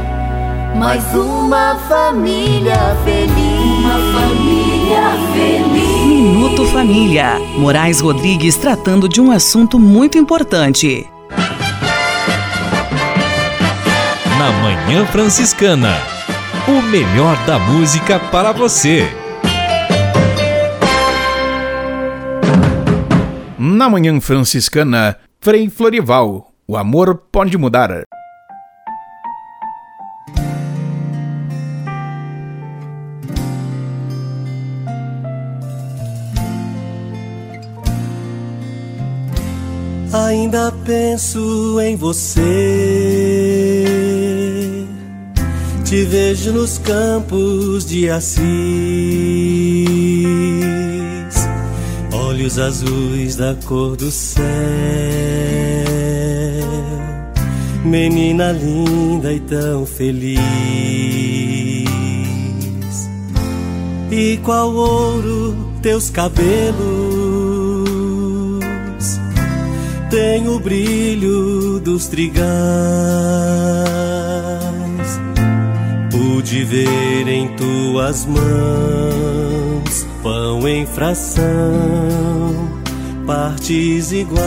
mais 0.84 1.03
uma 1.14 1.76
família 1.88 2.76
feliz. 3.03 3.80
Uma 3.80 4.20
família 4.20 5.03
feliz. 5.34 6.02
Minuto 6.24 6.65
Família. 6.67 7.38
Moraes 7.57 7.99
Rodrigues 7.99 8.55
tratando 8.55 9.09
de 9.09 9.19
um 9.19 9.30
assunto 9.30 9.78
muito 9.78 10.17
importante. 10.17 11.05
Na 14.39 14.49
Manhã 14.63 15.05
Franciscana. 15.05 15.91
O 16.65 16.82
melhor 16.82 17.36
da 17.45 17.59
música 17.59 18.21
para 18.32 18.53
você. 18.53 19.05
Na 23.59 23.89
Manhã 23.89 24.21
Franciscana, 24.21 25.17
Frei 25.41 25.69
Florival. 25.69 26.53
O 26.65 26.78
amor 26.78 27.21
pode 27.34 27.57
mudar. 27.57 28.05
Ainda 40.14 40.72
penso 40.86 41.82
em 41.82 41.95
você. 41.95 42.41
Te 45.84 46.03
vejo 46.03 46.51
nos 46.51 46.78
campos 46.78 47.84
de 47.88 48.11
Assis, 48.11 48.43
olhos 52.11 52.59
azuis 52.59 53.36
da 53.36 53.55
cor 53.66 53.95
do 53.95 54.11
céu, 54.11 54.43
menina 57.84 58.51
linda 58.51 59.34
e 59.34 59.39
tão 59.39 59.84
feliz. 59.84 60.39
E 64.11 64.38
qual 64.43 64.72
ouro 64.76 65.57
teus 65.82 66.11
cabelos 66.11 67.02
tem 70.14 70.47
o 70.47 70.59
brilho 70.59 71.80
dos 71.80 72.07
trigais. 72.07 72.43
Pude 76.11 76.64
ver 76.64 77.28
em 77.28 77.47
tuas 77.55 78.24
mãos 78.28 80.05
pão 80.22 80.68
em 80.68 80.86
fração, 80.86 81.43
partes 83.26 84.11
iguais. 84.11 84.43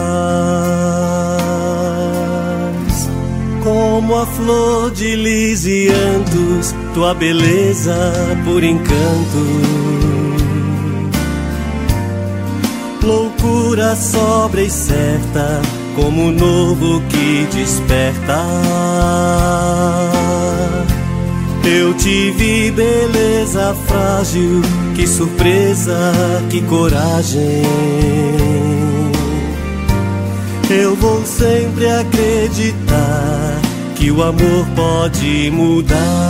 Como 3.64 4.14
a 4.14 4.25
flor 4.25 4.93
de 4.93 5.17
lisiantos, 5.17 6.73
tua 6.95 7.12
beleza 7.12 8.12
por 8.45 8.62
encanto 8.62 10.05
loucura 13.47 13.94
sobra 13.94 14.62
e 14.62 14.70
certa, 14.70 15.61
como 15.94 16.28
o 16.28 16.32
novo 16.32 17.01
que 17.09 17.47
desperta. 17.55 18.44
Eu 21.64 21.94
te 21.94 22.30
vi, 22.32 22.70
beleza 22.70 23.74
frágil, 23.86 24.62
que 24.94 25.07
surpresa, 25.07 26.12
que 26.51 26.61
coragem. 26.62 27.62
Eu 30.68 30.97
vou 30.97 31.24
sempre 31.24 31.88
acreditar 31.88 33.61
que 33.94 34.11
o 34.11 34.22
amor 34.22 34.66
pode 34.74 35.51
mudar. 35.51 36.26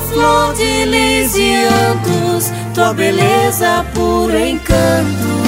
Flor 0.00 0.54
de 0.54 0.84
lisiantos, 0.86 2.52
tua 2.74 2.92
beleza 2.92 3.84
por 3.94 4.34
encanto. 4.34 5.38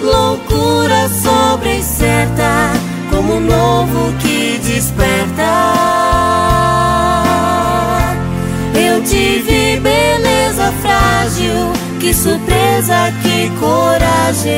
Loucura 0.00 1.08
sobre 1.08 1.82
certa, 1.82 2.72
como 3.10 3.34
um 3.34 3.40
novo 3.40 4.12
que 4.20 4.58
desperta. 4.64 5.74
Eu 8.74 9.02
te 9.02 9.40
vi, 9.40 9.80
beleza 9.80 10.72
frágil, 10.80 11.72
que 12.00 12.14
surpresa, 12.14 13.12
que 13.22 13.50
coragem. 13.58 14.52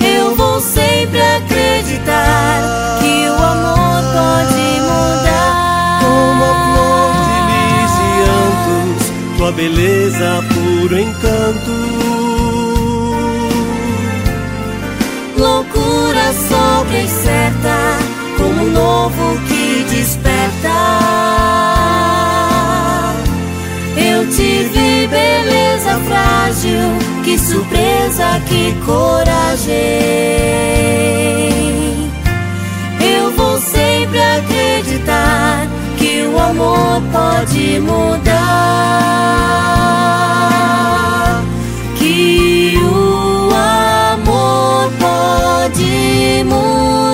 Eu 0.00 0.34
vou 0.34 0.60
sempre 0.60 1.20
acreditar 1.20 3.03
tua 9.44 9.52
beleza 9.52 10.42
puro 10.54 10.98
encanto. 10.98 11.70
Loucura 15.36 16.32
sobre 16.48 17.04
e 17.04 17.08
certa, 17.08 17.98
como 18.38 18.62
um 18.62 18.70
novo 18.70 19.38
que 19.46 19.84
desperta. 19.94 20.68
Eu 23.98 24.26
te 24.30 24.64
vi, 24.72 25.06
beleza 25.08 26.00
frágil, 26.06 26.96
que 27.22 27.38
surpresa, 27.38 28.40
que 28.48 28.72
coragem 28.86 30.24
sempre 33.60 34.20
acreditar 34.20 35.83
o 36.34 36.38
amor 36.38 37.00
pode 37.12 37.80
mudar. 37.80 38.34
Que 41.96 42.76
o 42.82 43.50
amor 43.54 44.90
pode 44.98 46.44
mudar. 46.44 47.13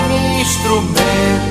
instrumento 0.41 1.50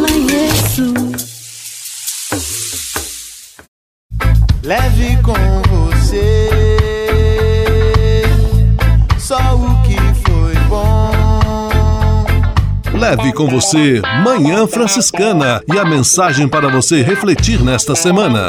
Leve 13.11 13.33
com 13.33 13.45
você 13.45 14.01
Manhã 14.23 14.65
Franciscana 14.65 15.61
e 15.67 15.77
a 15.77 15.83
mensagem 15.83 16.47
para 16.47 16.69
você 16.69 17.01
refletir 17.01 17.61
nesta 17.61 17.93
semana. 17.93 18.47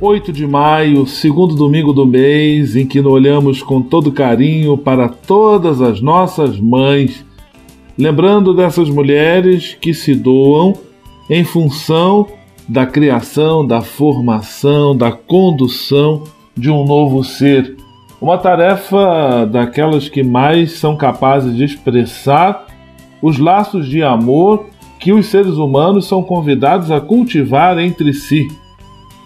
8 0.00 0.32
de 0.32 0.46
maio, 0.46 1.06
segundo 1.06 1.54
domingo 1.54 1.92
do 1.92 2.06
mês, 2.06 2.76
em 2.76 2.86
que 2.86 2.98
olhamos 3.00 3.62
com 3.62 3.82
todo 3.82 4.10
carinho 4.10 4.78
para 4.78 5.06
todas 5.06 5.82
as 5.82 6.00
nossas 6.00 6.58
mães, 6.58 7.22
lembrando 7.98 8.54
dessas 8.54 8.88
mulheres 8.88 9.76
que 9.78 9.92
se 9.92 10.14
doam 10.14 10.72
em 11.28 11.44
função 11.44 12.26
da 12.66 12.86
criação, 12.86 13.66
da 13.66 13.82
formação, 13.82 14.96
da 14.96 15.12
condução 15.12 16.24
de 16.56 16.70
um 16.70 16.86
novo 16.86 17.22
ser 17.22 17.81
uma 18.22 18.38
tarefa 18.38 19.44
daquelas 19.50 20.08
que 20.08 20.22
mais 20.22 20.78
são 20.78 20.96
capazes 20.96 21.56
de 21.56 21.64
expressar 21.64 22.66
os 23.20 23.36
laços 23.36 23.88
de 23.88 24.00
amor 24.00 24.66
que 25.00 25.12
os 25.12 25.26
seres 25.26 25.54
humanos 25.54 26.06
são 26.06 26.22
convidados 26.22 26.92
a 26.92 27.00
cultivar 27.00 27.76
entre 27.80 28.14
si. 28.14 28.46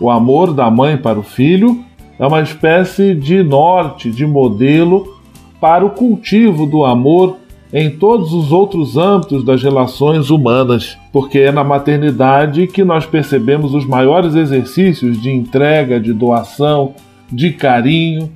O 0.00 0.08
amor 0.08 0.54
da 0.54 0.70
mãe 0.70 0.96
para 0.96 1.18
o 1.18 1.22
filho 1.22 1.84
é 2.18 2.26
uma 2.26 2.40
espécie 2.40 3.14
de 3.14 3.42
norte, 3.42 4.10
de 4.10 4.26
modelo 4.26 5.14
para 5.60 5.84
o 5.84 5.90
cultivo 5.90 6.64
do 6.64 6.82
amor 6.82 7.36
em 7.70 7.90
todos 7.90 8.32
os 8.32 8.50
outros 8.50 8.96
âmbitos 8.96 9.44
das 9.44 9.62
relações 9.62 10.30
humanas, 10.30 10.96
porque 11.12 11.40
é 11.40 11.52
na 11.52 11.62
maternidade 11.62 12.66
que 12.66 12.82
nós 12.82 13.04
percebemos 13.04 13.74
os 13.74 13.84
maiores 13.84 14.34
exercícios 14.34 15.20
de 15.20 15.30
entrega, 15.30 16.00
de 16.00 16.14
doação, 16.14 16.94
de 17.30 17.52
carinho, 17.52 18.30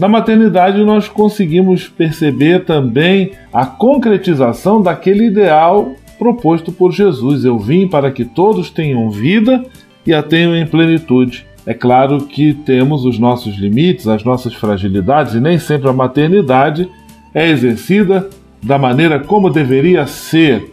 na 0.00 0.08
maternidade, 0.08 0.82
nós 0.82 1.10
conseguimos 1.10 1.86
perceber 1.86 2.64
também 2.64 3.32
a 3.52 3.66
concretização 3.66 4.80
daquele 4.80 5.26
ideal 5.26 5.92
proposto 6.18 6.72
por 6.72 6.90
Jesus. 6.90 7.44
Eu 7.44 7.58
vim 7.58 7.86
para 7.86 8.10
que 8.10 8.24
todos 8.24 8.70
tenham 8.70 9.10
vida 9.10 9.62
e 10.06 10.14
a 10.14 10.22
tenham 10.22 10.56
em 10.56 10.66
plenitude. 10.66 11.44
É 11.66 11.74
claro 11.74 12.22
que 12.22 12.54
temos 12.54 13.04
os 13.04 13.18
nossos 13.18 13.58
limites, 13.58 14.08
as 14.08 14.24
nossas 14.24 14.54
fragilidades, 14.54 15.34
e 15.34 15.40
nem 15.40 15.58
sempre 15.58 15.90
a 15.90 15.92
maternidade 15.92 16.88
é 17.34 17.50
exercida 17.50 18.30
da 18.62 18.78
maneira 18.78 19.18
como 19.20 19.50
deveria 19.50 20.06
ser. 20.06 20.72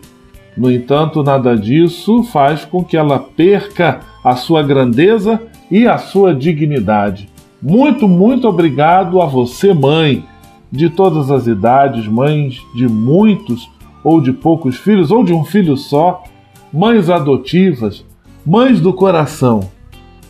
No 0.55 0.71
entanto, 0.71 1.21
nada 1.21 1.53
disso 1.57 2.23
faz 2.23 2.63
com 2.63 2.81
que 2.81 2.95
ela 2.95 3.19
perca 3.19 3.99
a 4.23 4.37
sua 4.37 4.63
grandeza 4.63 5.37
e 5.69 5.85
a 5.85 5.97
sua 5.97 6.33
dignidade. 6.33 7.27
Muito, 7.69 8.07
muito 8.07 8.47
obrigado 8.47 9.21
a 9.21 9.25
você, 9.25 9.73
mãe, 9.73 10.23
de 10.71 10.89
todas 10.89 11.29
as 11.29 11.47
idades, 11.47 12.07
mães 12.07 12.61
de 12.73 12.87
muitos 12.87 13.69
ou 14.05 14.21
de 14.21 14.31
poucos 14.31 14.77
filhos, 14.77 15.11
ou 15.11 15.21
de 15.21 15.33
um 15.33 15.43
filho 15.43 15.75
só, 15.75 16.23
mães 16.71 17.09
adotivas, 17.09 18.05
mães 18.45 18.79
do 18.79 18.93
coração. 18.93 19.69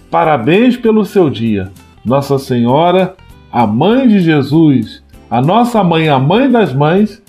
Parabéns 0.10 0.78
pelo 0.78 1.06
seu 1.06 1.30
dia. 1.30 1.72
Nossa 2.04 2.40
Senhora, 2.40 3.16
a 3.52 3.68
mãe 3.68 4.08
de 4.08 4.20
Jesus, 4.20 5.04
a 5.30 5.40
nossa 5.40 5.84
mãe, 5.84 6.10
a 6.10 6.18
mãe 6.18 6.50
das 6.50 6.74
mães, 6.74 7.22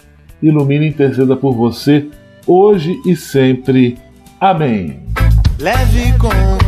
ilumine 0.42 0.86
e 0.86 0.88
interceda 0.88 1.36
por 1.36 1.52
você 1.52 2.08
hoje 2.46 2.98
e 3.04 3.14
sempre. 3.14 3.98
Amém. 4.40 5.00
Leve 5.60 6.16
com 6.18 6.67